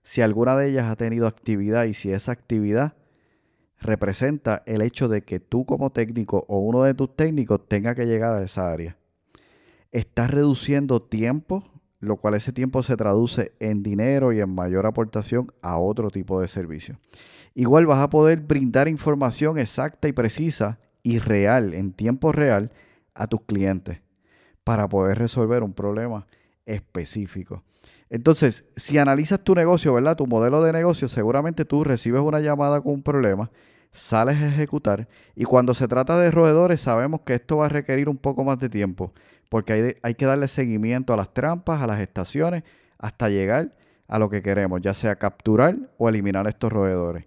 si 0.02 0.22
alguna 0.22 0.56
de 0.56 0.70
ellas 0.70 0.86
ha 0.86 0.96
tenido 0.96 1.28
actividad 1.28 1.84
y 1.84 1.94
si 1.94 2.10
esa 2.10 2.32
actividad 2.32 2.94
representa 3.78 4.64
el 4.66 4.82
hecho 4.82 5.06
de 5.06 5.22
que 5.22 5.38
tú 5.38 5.64
como 5.64 5.90
técnico 5.90 6.44
o 6.48 6.58
uno 6.58 6.82
de 6.82 6.94
tus 6.94 7.14
técnicos 7.14 7.68
tenga 7.68 7.94
que 7.94 8.06
llegar 8.06 8.34
a 8.34 8.42
esa 8.42 8.72
área. 8.72 8.96
Estás 9.92 10.32
reduciendo 10.32 11.00
tiempo, 11.00 11.62
lo 12.00 12.16
cual 12.16 12.34
ese 12.34 12.52
tiempo 12.52 12.82
se 12.82 12.96
traduce 12.96 13.52
en 13.60 13.84
dinero 13.84 14.32
y 14.32 14.40
en 14.40 14.52
mayor 14.52 14.86
aportación 14.86 15.52
a 15.62 15.78
otro 15.78 16.10
tipo 16.10 16.40
de 16.40 16.48
servicio. 16.48 16.98
Igual 17.54 17.86
vas 17.86 17.98
a 17.98 18.10
poder 18.10 18.40
brindar 18.40 18.88
información 18.88 19.58
exacta 19.58 20.08
y 20.08 20.12
precisa 20.12 20.78
y 21.02 21.18
real, 21.18 21.74
en 21.74 21.92
tiempo 21.92 22.32
real, 22.32 22.70
a 23.14 23.26
tus 23.26 23.42
clientes 23.42 24.00
para 24.64 24.88
poder 24.88 25.18
resolver 25.18 25.62
un 25.62 25.72
problema 25.72 26.26
específico. 26.66 27.62
Entonces, 28.08 28.64
si 28.76 28.98
analizas 28.98 29.40
tu 29.40 29.54
negocio, 29.54 29.94
¿verdad? 29.94 30.16
Tu 30.16 30.26
modelo 30.26 30.62
de 30.62 30.72
negocio, 30.72 31.08
seguramente 31.08 31.64
tú 31.64 31.84
recibes 31.84 32.20
una 32.20 32.40
llamada 32.40 32.80
con 32.80 32.94
un 32.94 33.02
problema, 33.02 33.50
sales 33.92 34.36
a 34.36 34.48
ejecutar 34.48 35.08
y 35.34 35.44
cuando 35.44 35.74
se 35.74 35.88
trata 35.88 36.18
de 36.20 36.30
roedores 36.30 36.80
sabemos 36.80 37.22
que 37.22 37.34
esto 37.34 37.56
va 37.56 37.66
a 37.66 37.68
requerir 37.68 38.08
un 38.08 38.16
poco 38.16 38.44
más 38.44 38.58
de 38.60 38.68
tiempo 38.68 39.12
porque 39.48 39.72
hay, 39.72 39.96
hay 40.02 40.14
que 40.14 40.26
darle 40.26 40.46
seguimiento 40.46 41.12
a 41.12 41.16
las 41.16 41.34
trampas, 41.34 41.82
a 41.82 41.86
las 41.86 42.00
estaciones, 42.00 42.62
hasta 42.98 43.28
llegar 43.28 43.74
a 44.06 44.18
lo 44.18 44.30
que 44.30 44.42
queremos, 44.42 44.80
ya 44.80 44.94
sea 44.94 45.16
capturar 45.16 45.76
o 45.98 46.08
eliminar 46.08 46.46
estos 46.46 46.72
roedores. 46.72 47.24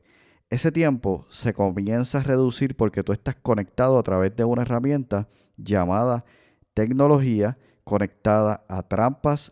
Ese 0.54 0.72
tiempo 0.72 1.26
se 1.30 1.52
comienza 1.52 2.20
a 2.20 2.24
reducir 2.24 2.76
porque 2.76 3.02
tú 3.02 3.12
estás 3.12 3.36
conectado 3.36 3.98
a 3.98 4.04
través 4.04 4.36
de 4.36 4.44
una 4.44 4.62
herramienta 4.62 5.28
llamada 5.58 6.26
tecnología 6.76 7.58
conectada 7.84 8.64
a 8.68 8.84
trampas 8.84 9.52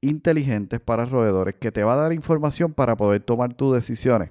inteligentes 0.00 0.78
para 0.78 1.04
roedores 1.04 1.56
que 1.56 1.72
te 1.72 1.82
va 1.82 1.94
a 1.94 1.96
dar 1.96 2.12
información 2.12 2.72
para 2.74 2.96
poder 2.96 3.22
tomar 3.22 3.54
tus 3.54 3.74
decisiones 3.74 4.30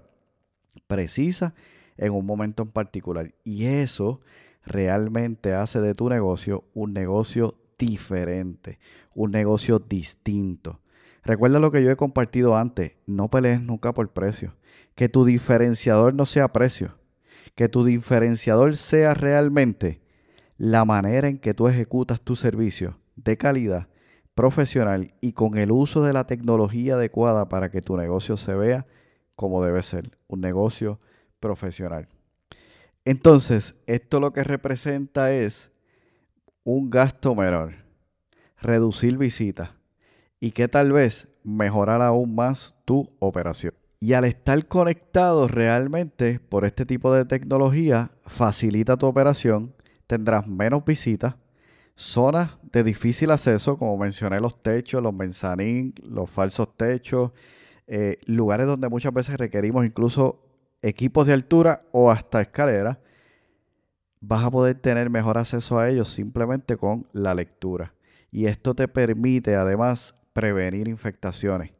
precisas 0.88 1.52
en 1.98 2.14
un 2.14 2.26
momento 2.26 2.64
en 2.64 2.70
particular. 2.70 3.34
Y 3.44 3.66
eso 3.66 4.22
realmente 4.64 5.54
hace 5.54 5.82
de 5.82 5.96
tu 5.96 6.08
negocio 6.08 6.64
un 6.74 6.94
negocio 6.94 7.56
diferente, 7.78 8.80
un 9.16 9.32
negocio 9.32 9.80
distinto. 9.80 10.80
Recuerda 11.26 11.60
lo 11.60 11.72
que 11.72 11.84
yo 11.84 11.92
he 11.92 11.98
compartido 11.98 12.56
antes, 12.56 12.94
no 13.06 13.30
pelees 13.30 13.60
nunca 13.60 13.94
por 13.94 14.08
precio. 14.14 14.54
Que 14.96 15.10
tu 15.10 15.26
diferenciador 15.26 16.14
no 16.14 16.26
sea 16.26 16.50
precio, 16.50 16.98
que 17.56 17.70
tu 17.70 17.84
diferenciador 17.84 18.76
sea 18.78 19.14
realmente 19.14 20.02
la 20.58 20.86
manera 20.86 21.28
en 21.28 21.38
que 21.38 21.54
tú 21.54 21.68
ejecutas 21.68 22.22
tu 22.22 22.36
servicio 22.36 22.98
de 23.16 23.38
calidad, 23.38 23.88
profesional 24.34 25.14
y 25.22 25.34
con 25.34 25.58
el 25.58 25.72
uso 25.72 26.04
de 26.04 26.14
la 26.14 26.28
tecnología 26.28 26.96
adecuada 26.96 27.48
para 27.50 27.70
que 27.70 27.82
tu 27.82 27.98
negocio 27.98 28.38
se 28.38 28.56
vea 28.56 28.86
como 29.36 29.64
debe 29.64 29.84
ser, 29.84 30.18
un 30.28 30.42
negocio 30.42 31.00
profesional. 31.40 32.08
Entonces, 33.04 33.76
esto 33.86 34.20
lo 34.20 34.34
que 34.34 34.44
representa 34.44 35.32
es 35.32 35.72
un 36.64 36.90
gasto 36.90 37.36
menor, 37.36 37.76
reducir 38.60 39.18
visitas 39.18 39.70
y 40.40 40.52
que 40.52 40.68
tal 40.68 40.92
vez 40.92 41.28
mejorar 41.44 42.02
aún 42.02 42.34
más 42.34 42.74
tu 42.86 43.12
operación. 43.20 43.74
Y 44.06 44.14
al 44.14 44.26
estar 44.26 44.68
conectado 44.68 45.48
realmente 45.48 46.40
por 46.40 46.64
este 46.64 46.86
tipo 46.86 47.12
de 47.12 47.26
tecnología, 47.26 48.12
facilita 48.28 48.98
tu 48.98 49.08
operación, 49.08 49.74
tendrás 50.06 50.46
menos 50.46 50.86
visitas, 50.86 51.34
zonas 51.96 52.52
de 52.72 52.84
difícil 52.84 53.32
acceso, 53.32 53.80
como 53.80 53.98
mencioné 53.98 54.40
los 54.40 54.62
techos, 54.62 55.02
los 55.02 55.12
mensanín, 55.12 55.96
los 56.04 56.30
falsos 56.30 56.78
techos, 56.78 57.32
eh, 57.88 58.20
lugares 58.26 58.68
donde 58.68 58.90
muchas 58.90 59.12
veces 59.12 59.38
requerimos 59.38 59.84
incluso 59.84 60.40
equipos 60.84 61.26
de 61.26 61.34
altura 61.34 61.80
o 61.92 62.12
hasta 62.12 62.42
escaleras, 62.42 63.00
vas 64.22 64.46
a 64.46 64.52
poder 64.52 64.76
tener 64.76 65.10
mejor 65.10 65.40
acceso 65.40 65.80
a 65.80 65.90
ellos 65.90 66.10
simplemente 66.10 66.78
con 66.78 67.08
la 67.12 67.34
lectura. 67.34 67.96
Y 68.30 68.46
esto 68.46 68.76
te 68.76 68.88
permite 68.88 69.56
además 69.56 70.14
prevenir 70.32 70.88
infectaciones. 70.88 71.72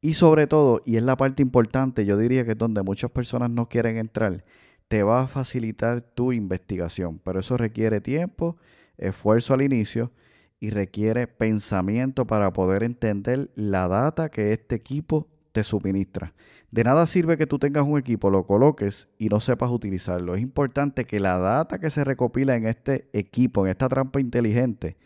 Y 0.00 0.14
sobre 0.14 0.46
todo, 0.46 0.80
y 0.86 0.96
es 0.96 1.02
la 1.02 1.16
parte 1.16 1.42
importante, 1.42 2.06
yo 2.06 2.16
diría 2.16 2.44
que 2.44 2.52
es 2.52 2.58
donde 2.58 2.82
muchas 2.82 3.10
personas 3.10 3.50
no 3.50 3.68
quieren 3.68 3.98
entrar, 3.98 4.44
te 4.88 5.02
va 5.02 5.22
a 5.22 5.26
facilitar 5.26 6.00
tu 6.00 6.32
investigación. 6.32 7.20
Pero 7.22 7.40
eso 7.40 7.56
requiere 7.58 8.00
tiempo, 8.00 8.56
esfuerzo 8.96 9.52
al 9.52 9.62
inicio 9.62 10.10
y 10.58 10.70
requiere 10.70 11.26
pensamiento 11.26 12.26
para 12.26 12.52
poder 12.52 12.82
entender 12.82 13.50
la 13.54 13.88
data 13.88 14.30
que 14.30 14.52
este 14.52 14.74
equipo 14.74 15.28
te 15.52 15.64
suministra. 15.64 16.32
De 16.70 16.84
nada 16.84 17.06
sirve 17.06 17.36
que 17.36 17.46
tú 17.46 17.58
tengas 17.58 17.84
un 17.84 17.98
equipo, 17.98 18.30
lo 18.30 18.46
coloques 18.46 19.08
y 19.18 19.28
no 19.28 19.40
sepas 19.40 19.70
utilizarlo. 19.70 20.34
Es 20.34 20.40
importante 20.40 21.04
que 21.04 21.20
la 21.20 21.38
data 21.38 21.78
que 21.78 21.90
se 21.90 22.04
recopila 22.04 22.56
en 22.56 22.66
este 22.66 23.10
equipo, 23.12 23.66
en 23.66 23.72
esta 23.72 23.88
trampa 23.88 24.20
inteligente, 24.20 24.96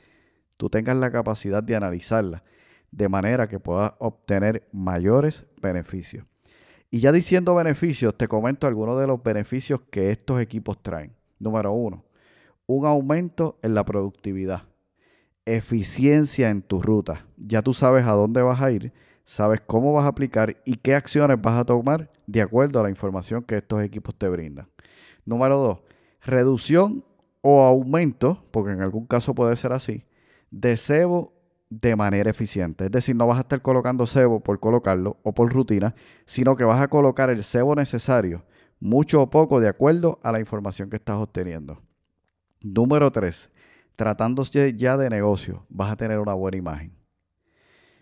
tú 0.56 0.70
tengas 0.70 0.96
la 0.96 1.10
capacidad 1.10 1.62
de 1.64 1.74
analizarla 1.74 2.44
de 2.94 3.08
manera 3.08 3.48
que 3.48 3.60
puedas 3.60 3.92
obtener 3.98 4.68
mayores 4.72 5.46
beneficios. 5.60 6.24
Y 6.90 7.00
ya 7.00 7.10
diciendo 7.10 7.54
beneficios, 7.54 8.16
te 8.16 8.28
comento 8.28 8.66
algunos 8.66 9.00
de 9.00 9.06
los 9.06 9.22
beneficios 9.22 9.80
que 9.90 10.10
estos 10.10 10.40
equipos 10.40 10.82
traen. 10.82 11.12
Número 11.38 11.72
uno, 11.72 12.04
un 12.66 12.86
aumento 12.86 13.58
en 13.62 13.74
la 13.74 13.84
productividad, 13.84 14.62
eficiencia 15.44 16.50
en 16.50 16.62
tu 16.62 16.80
ruta. 16.80 17.26
Ya 17.36 17.62
tú 17.62 17.74
sabes 17.74 18.06
a 18.06 18.12
dónde 18.12 18.42
vas 18.42 18.62
a 18.62 18.70
ir 18.70 18.92
sabes 19.24 19.60
cómo 19.62 19.92
vas 19.92 20.04
a 20.04 20.08
aplicar 20.08 20.56
y 20.64 20.76
qué 20.76 20.94
acciones 20.94 21.40
vas 21.40 21.58
a 21.58 21.64
tomar 21.64 22.10
de 22.26 22.42
acuerdo 22.42 22.78
a 22.78 22.82
la 22.82 22.90
información 22.90 23.42
que 23.42 23.56
estos 23.56 23.82
equipos 23.82 24.14
te 24.14 24.28
brindan. 24.28 24.68
Número 25.24 25.56
dos, 25.56 25.78
reducción 26.22 27.04
o 27.40 27.62
aumento, 27.62 28.44
porque 28.50 28.72
en 28.72 28.82
algún 28.82 29.06
caso 29.06 29.34
puede 29.34 29.56
ser 29.56 29.72
así, 29.72 30.04
de 30.50 30.76
cebo 30.76 31.32
de 31.70 31.96
manera 31.96 32.30
eficiente. 32.30 32.86
Es 32.86 32.90
decir, 32.90 33.16
no 33.16 33.26
vas 33.26 33.38
a 33.38 33.42
estar 33.42 33.62
colocando 33.62 34.06
cebo 34.06 34.40
por 34.40 34.60
colocarlo 34.60 35.18
o 35.22 35.32
por 35.32 35.52
rutina, 35.52 35.94
sino 36.26 36.56
que 36.56 36.64
vas 36.64 36.80
a 36.80 36.88
colocar 36.88 37.30
el 37.30 37.42
cebo 37.42 37.74
necesario, 37.74 38.44
mucho 38.80 39.22
o 39.22 39.30
poco, 39.30 39.60
de 39.60 39.68
acuerdo 39.68 40.20
a 40.22 40.32
la 40.32 40.40
información 40.40 40.90
que 40.90 40.96
estás 40.96 41.16
obteniendo. 41.16 41.82
Número 42.62 43.10
3. 43.10 43.50
Tratándose 43.96 44.74
ya 44.76 44.96
de 44.96 45.08
negocio, 45.08 45.66
vas 45.68 45.92
a 45.92 45.96
tener 45.96 46.18
una 46.18 46.34
buena 46.34 46.56
imagen. 46.56 46.96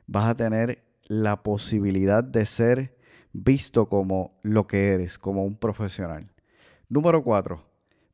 Vas 0.07 0.28
a 0.28 0.37
tener 0.37 0.85
la 1.07 1.42
posibilidad 1.42 2.25
de 2.25 2.47
ser 2.47 2.97
visto 3.33 3.88
como 3.88 4.38
lo 4.42 4.66
que 4.66 4.92
eres, 4.92 5.19
como 5.19 5.45
un 5.45 5.57
profesional. 5.57 6.31
Número 6.88 7.23
4. 7.23 7.64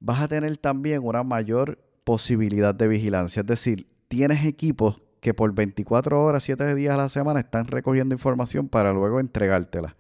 Vas 0.00 0.21
a 0.23 0.28
tener 0.28 0.57
también 0.57 1.02
una 1.05 1.23
mayor 1.23 1.78
posibilidad 2.05 2.75
de 2.75 2.88
vigilancia, 2.88 3.40
es 3.40 3.47
decir, 3.47 3.87
tienes 4.09 4.45
equipos 4.45 5.02
que 5.20 5.34
por 5.34 5.52
24 5.52 6.22
horas, 6.22 6.42
7 6.44 6.75
días 6.75 6.94
a 6.94 6.96
la 6.96 7.08
semana 7.08 7.40
están 7.40 7.66
recogiendo 7.66 8.14
información 8.14 8.68
para 8.68 8.92
luego 8.92 9.20
entregártela 9.20 9.96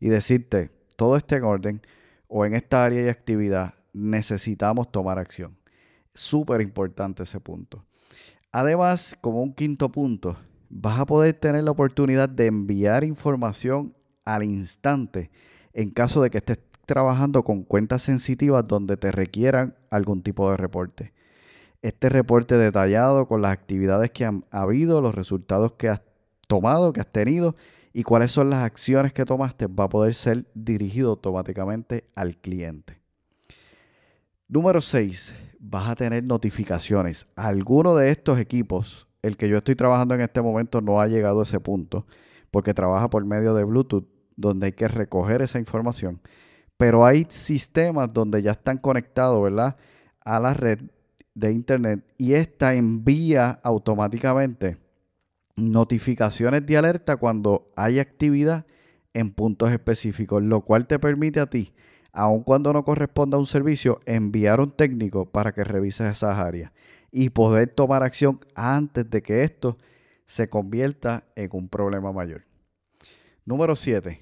y 0.00 0.08
decirte, 0.08 0.70
todo 0.96 1.16
está 1.16 1.36
en 1.36 1.44
orden 1.44 1.82
o 2.28 2.44
en 2.44 2.54
esta 2.54 2.84
área 2.84 3.02
de 3.02 3.10
actividad 3.10 3.74
necesitamos 3.92 4.90
tomar 4.90 5.18
acción. 5.18 5.56
Súper 6.14 6.60
importante 6.60 7.22
ese 7.22 7.40
punto. 7.40 7.84
Además, 8.52 9.16
como 9.20 9.42
un 9.42 9.52
quinto 9.52 9.90
punto, 9.90 10.36
vas 10.70 10.98
a 10.98 11.06
poder 11.06 11.34
tener 11.34 11.64
la 11.64 11.72
oportunidad 11.72 12.28
de 12.28 12.46
enviar 12.46 13.04
información 13.04 13.94
al 14.24 14.42
instante 14.42 15.30
en 15.72 15.90
caso 15.90 16.22
de 16.22 16.30
que 16.30 16.38
estés 16.38 16.60
trabajando 16.86 17.42
con 17.42 17.64
cuentas 17.64 18.02
sensitivas 18.02 18.66
donde 18.66 18.96
te 18.96 19.10
requieran 19.10 19.74
algún 19.90 20.22
tipo 20.22 20.50
de 20.50 20.56
reporte 20.56 21.12
este 21.84 22.08
reporte 22.08 22.56
detallado 22.56 23.28
con 23.28 23.42
las 23.42 23.52
actividades 23.52 24.10
que 24.10 24.24
han 24.24 24.46
habido, 24.50 25.02
los 25.02 25.14
resultados 25.14 25.72
que 25.72 25.90
has 25.90 26.00
tomado, 26.48 26.94
que 26.94 27.00
has 27.00 27.12
tenido 27.12 27.54
y 27.92 28.04
cuáles 28.04 28.32
son 28.32 28.48
las 28.48 28.64
acciones 28.64 29.12
que 29.12 29.26
tomaste 29.26 29.66
va 29.66 29.84
a 29.84 29.88
poder 29.90 30.14
ser 30.14 30.46
dirigido 30.54 31.10
automáticamente 31.10 32.06
al 32.14 32.38
cliente. 32.38 33.02
Número 34.48 34.80
6. 34.80 35.34
Vas 35.58 35.90
a 35.90 35.94
tener 35.94 36.24
notificaciones. 36.24 37.26
Alguno 37.36 37.94
de 37.96 38.08
estos 38.10 38.38
equipos, 38.38 39.06
el 39.20 39.36
que 39.36 39.50
yo 39.50 39.58
estoy 39.58 39.76
trabajando 39.76 40.14
en 40.14 40.22
este 40.22 40.40
momento 40.40 40.80
no 40.80 41.02
ha 41.02 41.06
llegado 41.06 41.40
a 41.40 41.42
ese 41.42 41.60
punto 41.60 42.06
porque 42.50 42.72
trabaja 42.72 43.10
por 43.10 43.26
medio 43.26 43.52
de 43.52 43.64
Bluetooth 43.64 44.08
donde 44.36 44.66
hay 44.66 44.72
que 44.72 44.88
recoger 44.88 45.42
esa 45.42 45.58
información. 45.58 46.18
Pero 46.78 47.04
hay 47.04 47.26
sistemas 47.28 48.10
donde 48.10 48.40
ya 48.42 48.52
están 48.52 48.78
conectados, 48.78 49.42
¿verdad? 49.42 49.76
A 50.20 50.40
la 50.40 50.54
red 50.54 50.80
de 51.34 51.52
Internet 51.52 52.04
y 52.16 52.34
esta 52.34 52.74
envía 52.74 53.50
automáticamente 53.62 54.78
notificaciones 55.56 56.64
de 56.66 56.76
alerta 56.76 57.16
cuando 57.16 57.70
hay 57.76 57.98
actividad 57.98 58.66
en 59.12 59.30
puntos 59.30 59.70
específicos, 59.70 60.42
lo 60.42 60.62
cual 60.62 60.86
te 60.86 60.98
permite 60.98 61.40
a 61.40 61.46
ti, 61.46 61.72
aun 62.12 62.42
cuando 62.42 62.72
no 62.72 62.84
corresponda 62.84 63.36
a 63.36 63.40
un 63.40 63.46
servicio, 63.46 64.00
enviar 64.06 64.60
un 64.60 64.72
técnico 64.72 65.30
para 65.30 65.52
que 65.52 65.64
revise 65.64 66.08
esas 66.08 66.38
áreas 66.38 66.72
y 67.10 67.30
poder 67.30 67.68
tomar 67.68 68.02
acción 68.02 68.40
antes 68.54 69.08
de 69.08 69.22
que 69.22 69.44
esto 69.44 69.76
se 70.26 70.48
convierta 70.48 71.24
en 71.36 71.50
un 71.52 71.68
problema 71.68 72.12
mayor. 72.12 72.44
Número 73.44 73.76
7. 73.76 74.20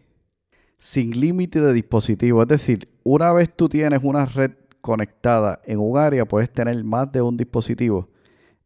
Sin 0.76 1.18
límite 1.18 1.60
de 1.60 1.72
dispositivo. 1.72 2.42
Es 2.42 2.48
decir, 2.48 2.88
una 3.04 3.32
vez 3.32 3.54
tú 3.54 3.68
tienes 3.68 4.00
una 4.02 4.26
red 4.26 4.50
conectada 4.82 5.62
en 5.64 5.78
un 5.78 5.96
área, 5.96 6.26
puedes 6.26 6.52
tener 6.52 6.84
más 6.84 7.10
de 7.10 7.22
un 7.22 7.36
dispositivo, 7.38 8.10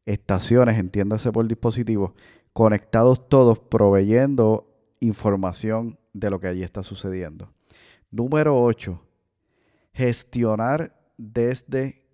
estaciones, 0.04 0.78
entiéndase 0.78 1.30
por 1.30 1.46
dispositivo, 1.46 2.14
conectados 2.52 3.28
todos, 3.28 3.60
proveyendo 3.60 4.66
información 4.98 5.98
de 6.12 6.30
lo 6.30 6.40
que 6.40 6.48
allí 6.48 6.62
está 6.62 6.82
sucediendo. 6.82 7.52
Número 8.10 8.60
8. 8.60 9.00
Gestionar 9.92 10.96
desde 11.18 12.06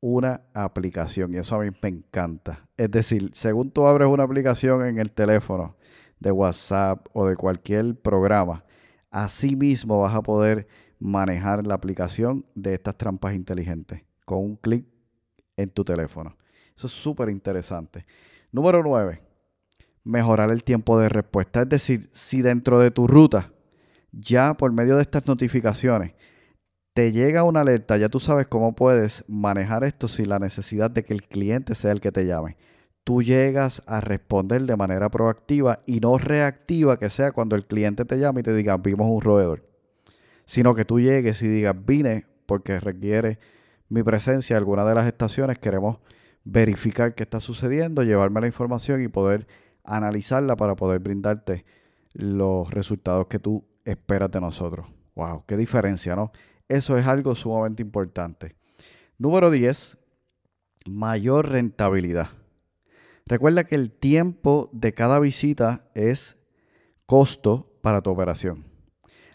una 0.00 0.42
aplicación. 0.52 1.32
Y 1.32 1.36
eso 1.36 1.56
a 1.56 1.64
mí 1.64 1.70
me 1.82 1.88
encanta. 1.88 2.68
Es 2.76 2.90
decir, 2.90 3.30
según 3.32 3.70
tú 3.70 3.86
abres 3.86 4.08
una 4.08 4.24
aplicación 4.24 4.84
en 4.84 4.98
el 4.98 5.12
teléfono 5.12 5.76
de 6.18 6.32
WhatsApp 6.32 7.06
o 7.12 7.26
de 7.26 7.36
cualquier 7.36 7.94
programa, 8.00 8.64
así 9.10 9.54
mismo 9.56 10.00
vas 10.00 10.14
a 10.14 10.22
poder 10.22 10.66
manejar 10.98 11.66
la 11.66 11.74
aplicación 11.74 12.44
de 12.54 12.74
estas 12.74 12.96
trampas 12.96 13.34
inteligentes 13.34 14.02
con 14.24 14.38
un 14.38 14.56
clic 14.56 14.86
en 15.56 15.68
tu 15.68 15.84
teléfono. 15.84 16.36
Eso 16.76 16.86
es 16.86 16.92
súper 16.92 17.30
interesante. 17.30 18.06
Número 18.52 18.82
9. 18.82 19.22
Mejorar 20.04 20.50
el 20.50 20.62
tiempo 20.62 20.98
de 20.98 21.08
respuesta. 21.08 21.62
Es 21.62 21.68
decir, 21.68 22.10
si 22.12 22.42
dentro 22.42 22.78
de 22.78 22.90
tu 22.90 23.06
ruta, 23.06 23.52
ya 24.12 24.54
por 24.54 24.72
medio 24.72 24.96
de 24.96 25.02
estas 25.02 25.26
notificaciones, 25.26 26.14
te 26.94 27.12
llega 27.12 27.44
una 27.44 27.60
alerta, 27.60 27.98
ya 27.98 28.08
tú 28.08 28.20
sabes 28.20 28.46
cómo 28.46 28.74
puedes 28.74 29.24
manejar 29.28 29.84
esto 29.84 30.08
sin 30.08 30.30
la 30.30 30.38
necesidad 30.38 30.90
de 30.90 31.02
que 31.02 31.12
el 31.12 31.22
cliente 31.22 31.74
sea 31.74 31.92
el 31.92 32.00
que 32.00 32.12
te 32.12 32.24
llame. 32.24 32.56
Tú 33.04 33.22
llegas 33.22 33.82
a 33.86 34.00
responder 34.00 34.62
de 34.62 34.76
manera 34.76 35.10
proactiva 35.10 35.80
y 35.86 36.00
no 36.00 36.18
reactiva 36.18 36.98
que 36.98 37.10
sea 37.10 37.32
cuando 37.32 37.54
el 37.54 37.66
cliente 37.66 38.04
te 38.04 38.18
llame 38.18 38.40
y 38.40 38.44
te 38.44 38.54
diga, 38.54 38.76
vimos 38.78 39.08
un 39.10 39.20
roedor 39.20 39.65
sino 40.46 40.74
que 40.74 40.84
tú 40.84 41.00
llegues 41.00 41.42
y 41.42 41.48
digas, 41.48 41.76
vine 41.84 42.24
porque 42.46 42.80
requiere 42.80 43.38
mi 43.88 44.02
presencia 44.02 44.54
en 44.54 44.58
alguna 44.58 44.84
de 44.84 44.94
las 44.94 45.06
estaciones, 45.06 45.58
queremos 45.58 45.98
verificar 46.44 47.14
qué 47.14 47.24
está 47.24 47.40
sucediendo, 47.40 48.02
llevarme 48.02 48.40
la 48.40 48.46
información 48.46 49.02
y 49.02 49.08
poder 49.08 49.46
analizarla 49.84 50.56
para 50.56 50.76
poder 50.76 51.00
brindarte 51.00 51.64
los 52.12 52.70
resultados 52.70 53.26
que 53.26 53.38
tú 53.38 53.64
esperas 53.84 54.30
de 54.30 54.40
nosotros. 54.40 54.86
¡Wow! 55.14 55.44
¡Qué 55.46 55.56
diferencia, 55.56 56.16
¿no? 56.16 56.32
Eso 56.68 56.96
es 56.96 57.06
algo 57.06 57.34
sumamente 57.34 57.82
importante. 57.82 58.54
Número 59.18 59.50
10, 59.50 59.98
mayor 60.86 61.48
rentabilidad. 61.48 62.28
Recuerda 63.26 63.64
que 63.64 63.74
el 63.74 63.90
tiempo 63.90 64.70
de 64.72 64.94
cada 64.94 65.18
visita 65.18 65.88
es 65.94 66.36
costo 67.06 67.72
para 67.80 68.02
tu 68.02 68.10
operación. 68.10 68.75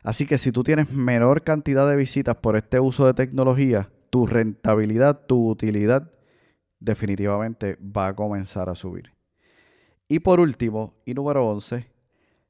Así 0.03 0.25
que 0.25 0.37
si 0.37 0.51
tú 0.51 0.63
tienes 0.63 0.91
menor 0.91 1.43
cantidad 1.43 1.87
de 1.89 1.95
visitas 1.95 2.35
por 2.37 2.55
este 2.55 2.79
uso 2.79 3.05
de 3.05 3.13
tecnología, 3.13 3.89
tu 4.09 4.25
rentabilidad, 4.25 5.25
tu 5.27 5.49
utilidad 5.49 6.11
definitivamente 6.79 7.77
va 7.81 8.07
a 8.07 8.15
comenzar 8.15 8.69
a 8.69 8.75
subir. 8.75 9.13
Y 10.07 10.19
por 10.19 10.39
último, 10.39 10.95
y 11.05 11.13
número 11.13 11.47
11, 11.47 11.85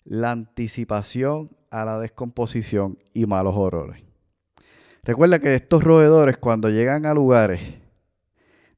la 0.06 0.32
anticipación 0.32 1.52
a 1.70 1.86
la 1.86 2.00
descomposición 2.00 2.98
y 3.14 3.26
malos 3.26 3.56
horrores. 3.56 4.04
Recuerda 5.04 5.40
que 5.40 5.56
estos 5.56 5.84
roedores 5.84 6.38
cuando 6.38 6.70
llegan 6.70 7.06
a 7.06 7.14
lugares 7.14 7.62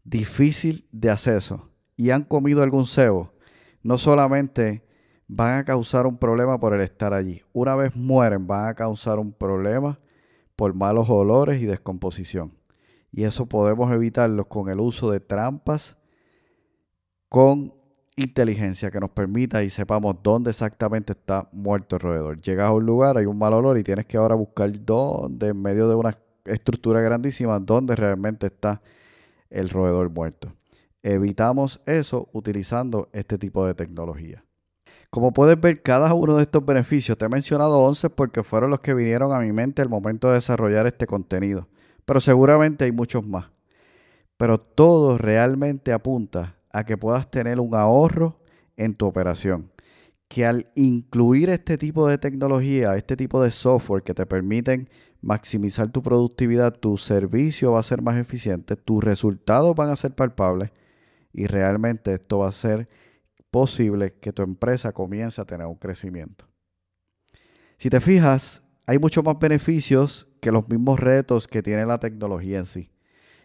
difícil 0.04 0.88
de 0.92 1.10
acceso 1.10 1.70
y 1.96 2.10
han 2.10 2.24
comido 2.24 2.64
algún 2.64 2.86
cebo, 2.86 3.34
no 3.84 3.98
solamente 3.98 4.84
van 5.28 5.60
a 5.60 5.66
causar 5.66 6.06
un 6.06 6.18
problema 6.18 6.60
por 6.60 6.74
el 6.74 6.82
estar 6.82 7.14
allí. 7.14 7.42
Una 7.54 7.76
vez 7.76 7.96
mueren, 7.96 8.48
van 8.48 8.70
a 8.70 8.74
causar 8.76 9.20
un 9.20 9.32
problema 9.32 10.00
por 10.56 10.74
malos 10.74 11.10
olores 11.10 11.62
y 11.62 11.66
descomposición. 11.66 12.54
Y 13.12 13.24
eso 13.24 13.46
podemos 13.46 13.92
evitarlo 13.92 14.48
con 14.48 14.70
el 14.70 14.80
uso 14.80 15.12
de 15.12 15.20
trampas 15.20 15.98
con 17.30 17.74
inteligencia 18.16 18.92
que 18.92 19.00
nos 19.00 19.10
permita 19.10 19.64
y 19.64 19.70
sepamos 19.70 20.18
dónde 20.22 20.52
exactamente 20.52 21.14
está 21.14 21.50
muerto 21.52 21.96
el 21.96 22.02
roedor. 22.02 22.42
Llegas 22.42 22.70
a 22.70 22.72
un 22.72 22.86
lugar, 22.86 23.18
hay 23.18 23.26
un 23.26 23.38
mal 23.38 23.54
olor 23.54 23.78
y 23.78 23.84
tienes 23.84 24.06
que 24.06 24.18
ahora 24.18 24.36
buscar 24.36 24.72
dónde, 24.86 25.50
en 25.50 25.62
medio 25.62 25.88
de 25.88 25.96
una 25.96 26.16
estructura 26.46 27.02
grandísima, 27.02 27.60
dónde 27.60 27.96
realmente 27.96 28.48
está 28.48 28.82
el 29.50 29.70
roedor 29.70 30.10
muerto. 30.10 30.54
Evitamos 31.02 31.82
eso 31.86 32.30
utilizando 32.34 33.10
este 33.14 33.38
tipo 33.38 33.66
de 33.66 33.74
tecnología. 33.74 34.44
Como 35.14 35.32
puedes 35.32 35.62
ver, 35.62 35.84
cada 35.84 36.12
uno 36.16 36.38
de 36.38 36.42
estos 36.42 36.66
beneficios, 36.66 37.16
te 37.20 37.26
he 37.26 37.30
mencionado 37.30 37.78
11 37.82 38.10
porque 38.10 38.42
fueron 38.42 38.72
los 38.72 38.80
que 38.80 38.96
vinieron 38.96 39.32
a 39.32 39.42
mi 39.42 39.52
mente 39.52 39.84
al 39.84 39.88
momento 39.88 40.30
de 40.30 40.34
desarrollar 40.34 40.88
este 40.88 41.06
contenido, 41.06 41.68
pero 42.04 42.20
seguramente 42.20 42.86
hay 42.86 42.92
muchos 42.92 43.24
más. 43.24 43.52
Pero 44.38 44.60
todo 44.60 45.20
realmente 45.20 45.94
apunta 45.94 46.56
a 46.72 46.84
que 46.84 46.98
puedas 46.98 47.30
tener 47.30 47.60
un 47.60 47.76
ahorro 47.76 48.40
en 48.76 48.96
tu 48.96 49.06
operación. 49.06 49.70
Que 50.28 50.48
al 50.48 50.72
incluir 50.74 51.52
este 51.52 51.78
tipo 51.78 52.08
de 52.08 52.18
tecnología, 52.18 52.96
este 52.96 53.16
tipo 53.16 53.44
de 53.44 53.52
software 53.52 54.02
que 54.02 54.16
te 54.16 54.26
permiten 54.26 54.90
maximizar 55.22 55.92
tu 55.92 56.02
productividad, 56.02 56.74
tu 56.74 56.98
servicio 56.98 57.74
va 57.74 57.82
a 57.82 57.84
ser 57.84 58.02
más 58.02 58.18
eficiente, 58.18 58.76
tus 58.78 59.04
resultados 59.04 59.76
van 59.76 59.92
a 59.92 59.96
ser 59.96 60.16
palpables 60.16 60.72
y 61.34 61.46
realmente 61.46 62.14
esto 62.14 62.40
va 62.40 62.48
a 62.48 62.52
ser 62.52 62.90
posible 63.54 64.16
que 64.20 64.34
tu 64.34 64.42
empresa 64.42 64.92
comience 64.94 65.40
a 65.40 65.46
tener 65.46 65.68
un 65.68 65.76
crecimiento. 65.76 66.48
Si 67.78 67.88
te 67.88 68.02
fijas, 68.02 68.64
hay 68.88 68.98
muchos 68.98 69.24
más 69.24 69.38
beneficios 69.38 70.28
que 70.42 70.52
los 70.52 70.68
mismos 70.68 71.00
retos 71.00 71.48
que 71.48 71.62
tiene 71.62 71.86
la 71.86 72.00
tecnología 72.00 72.58
en 72.58 72.66
sí. 72.66 72.90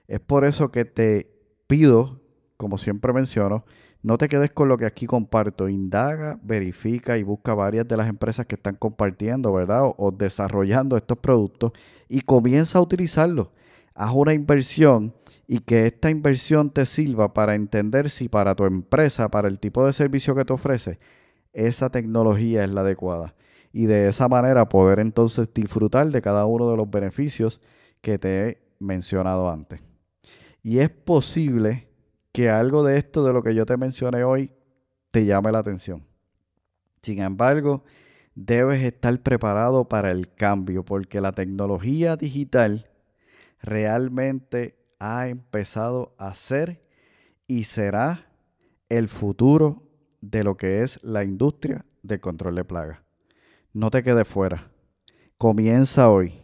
Es 0.07 0.19
por 0.19 0.47
eso 0.47 0.73
que 0.73 0.87
te 0.87 1.31
pido, 1.67 2.23
como 2.57 2.79
siempre 2.79 3.13
menciono, 3.13 3.67
no 4.03 4.17
te 4.17 4.31
quedes 4.31 4.51
con 4.51 4.69
lo 4.69 4.79
que 4.79 4.87
aquí 4.87 5.05
comparto. 5.05 5.69
Indaga, 5.69 6.41
verifica 6.43 7.19
y 7.19 7.23
busca 7.23 7.53
varias 7.53 7.87
de 7.87 7.99
las 7.99 8.09
empresas 8.09 8.47
que 8.47 8.55
están 8.55 8.77
compartiendo, 8.77 9.53
¿verdad? 9.53 9.93
O, 9.99 10.11
desarrollando 10.11 10.97
estos 10.97 11.19
productos 11.19 11.73
y 12.09 12.23
comienza 12.23 12.79
a 12.79 12.83
utilizarlos. 12.83 13.49
Haz 13.99 14.13
una 14.15 14.33
inversión 14.33 15.13
y 15.49 15.59
que 15.59 15.89
esta 15.89 16.09
inversión 16.09 16.71
te 16.71 16.87
sirva 16.87 17.35
para 17.35 17.57
entender 17.57 18.11
si 18.11 18.29
para 18.29 18.55
tu 18.55 18.65
empresa, 18.65 19.29
para 19.29 19.49
el 19.49 19.59
tipo 19.59 19.85
de 19.85 19.93
servicio 19.93 20.37
que 20.37 20.45
te 20.45 20.53
ofrece, 20.53 21.01
esa 21.53 21.91
tecnología 21.91 22.63
es 22.63 22.71
la 22.71 22.83
adecuada. 22.83 23.35
Y 23.73 23.87
de 23.87 24.07
esa 24.07 24.29
manera 24.29 24.69
poder 24.69 25.01
entonces 25.01 25.53
disfrutar 25.53 26.07
de 26.13 26.23
cada 26.23 26.47
uno 26.47 26.71
de 26.71 26.77
los 26.77 26.89
beneficios 26.89 27.61
que 28.01 28.21
te 28.21 28.49
he 28.49 28.59
mencionado 28.79 29.51
antes. 29.51 29.81
Y 30.63 30.79
es 30.79 30.91
posible 30.91 31.89
que 32.31 32.51
algo 32.51 32.85
de 32.85 32.99
esto, 32.99 33.25
de 33.25 33.33
lo 33.33 33.43
que 33.43 33.53
yo 33.53 33.67
te 33.67 33.77
mencioné 33.77 34.23
hoy, 34.23 34.53
te 35.11 35.25
llame 35.25 35.51
la 35.51 35.59
atención. 35.59 36.07
Sin 37.03 37.21
embargo, 37.21 37.83
debes 38.37 38.81
estar 38.81 39.19
preparado 39.25 39.89
para 39.89 40.13
el 40.13 40.33
cambio, 40.33 40.85
porque 40.85 41.21
la 41.21 41.33
tecnología 41.33 42.15
digital 42.15 42.88
realmente 43.61 44.77
ha 44.99 45.29
empezado 45.29 46.15
a 46.19 46.35
ser 46.35 46.83
y 47.47 47.65
será 47.65 48.27
el 48.89 49.09
futuro 49.09 49.83
de 50.21 50.45
lo 50.45 50.57
que 50.57 50.83
es 50.83 51.03
la 51.03 51.25
industria 51.25 51.85
del 52.03 52.21
control 52.21 52.55
de 52.57 52.65
plagas. 52.65 53.01
No 53.73 53.91
te 53.91 54.03
quedes 54.03 54.27
fuera. 54.27 54.71
Comienza 55.37 56.11
hoy. 56.11 56.41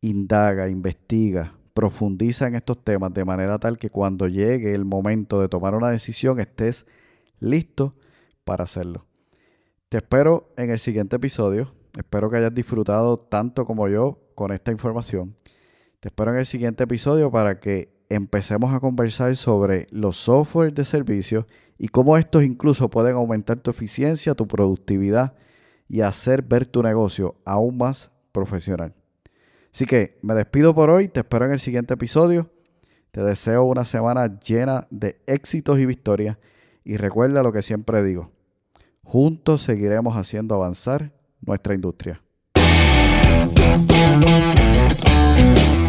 Indaga, 0.00 0.68
investiga, 0.68 1.54
profundiza 1.72 2.46
en 2.46 2.56
estos 2.56 2.82
temas 2.84 3.14
de 3.14 3.24
manera 3.24 3.58
tal 3.58 3.78
que 3.78 3.90
cuando 3.90 4.28
llegue 4.28 4.74
el 4.74 4.84
momento 4.84 5.40
de 5.40 5.48
tomar 5.48 5.74
una 5.74 5.88
decisión 5.88 6.40
estés 6.40 6.86
listo 7.40 7.94
para 8.44 8.64
hacerlo. 8.64 9.06
Te 9.88 9.98
espero 9.98 10.52
en 10.56 10.70
el 10.70 10.78
siguiente 10.78 11.16
episodio. 11.16 11.72
Espero 11.96 12.28
que 12.28 12.36
hayas 12.36 12.54
disfrutado 12.54 13.18
tanto 13.18 13.64
como 13.64 13.88
yo 13.88 14.18
con 14.34 14.52
esta 14.52 14.72
información. 14.72 15.36
Te 16.04 16.08
espero 16.08 16.32
en 16.32 16.38
el 16.38 16.44
siguiente 16.44 16.84
episodio 16.84 17.30
para 17.30 17.58
que 17.58 17.88
empecemos 18.10 18.74
a 18.74 18.80
conversar 18.80 19.34
sobre 19.36 19.86
los 19.90 20.18
softwares 20.18 20.74
de 20.74 20.84
servicio 20.84 21.46
y 21.78 21.88
cómo 21.88 22.18
estos 22.18 22.44
incluso 22.44 22.90
pueden 22.90 23.14
aumentar 23.14 23.56
tu 23.60 23.70
eficiencia, 23.70 24.34
tu 24.34 24.46
productividad 24.46 25.32
y 25.88 26.02
hacer 26.02 26.42
ver 26.42 26.66
tu 26.66 26.82
negocio 26.82 27.36
aún 27.46 27.78
más 27.78 28.10
profesional. 28.32 28.92
Así 29.72 29.86
que 29.86 30.18
me 30.20 30.34
despido 30.34 30.74
por 30.74 30.90
hoy, 30.90 31.08
te 31.08 31.20
espero 31.20 31.46
en 31.46 31.52
el 31.52 31.58
siguiente 31.58 31.94
episodio. 31.94 32.50
Te 33.10 33.22
deseo 33.22 33.64
una 33.64 33.86
semana 33.86 34.38
llena 34.40 34.86
de 34.90 35.22
éxitos 35.26 35.78
y 35.78 35.86
victorias 35.86 36.36
y 36.84 36.98
recuerda 36.98 37.42
lo 37.42 37.50
que 37.50 37.62
siempre 37.62 38.02
digo. 38.02 38.30
Juntos 39.02 39.62
seguiremos 39.62 40.18
haciendo 40.18 40.54
avanzar 40.54 41.14
nuestra 41.40 41.72
industria. 41.72 42.20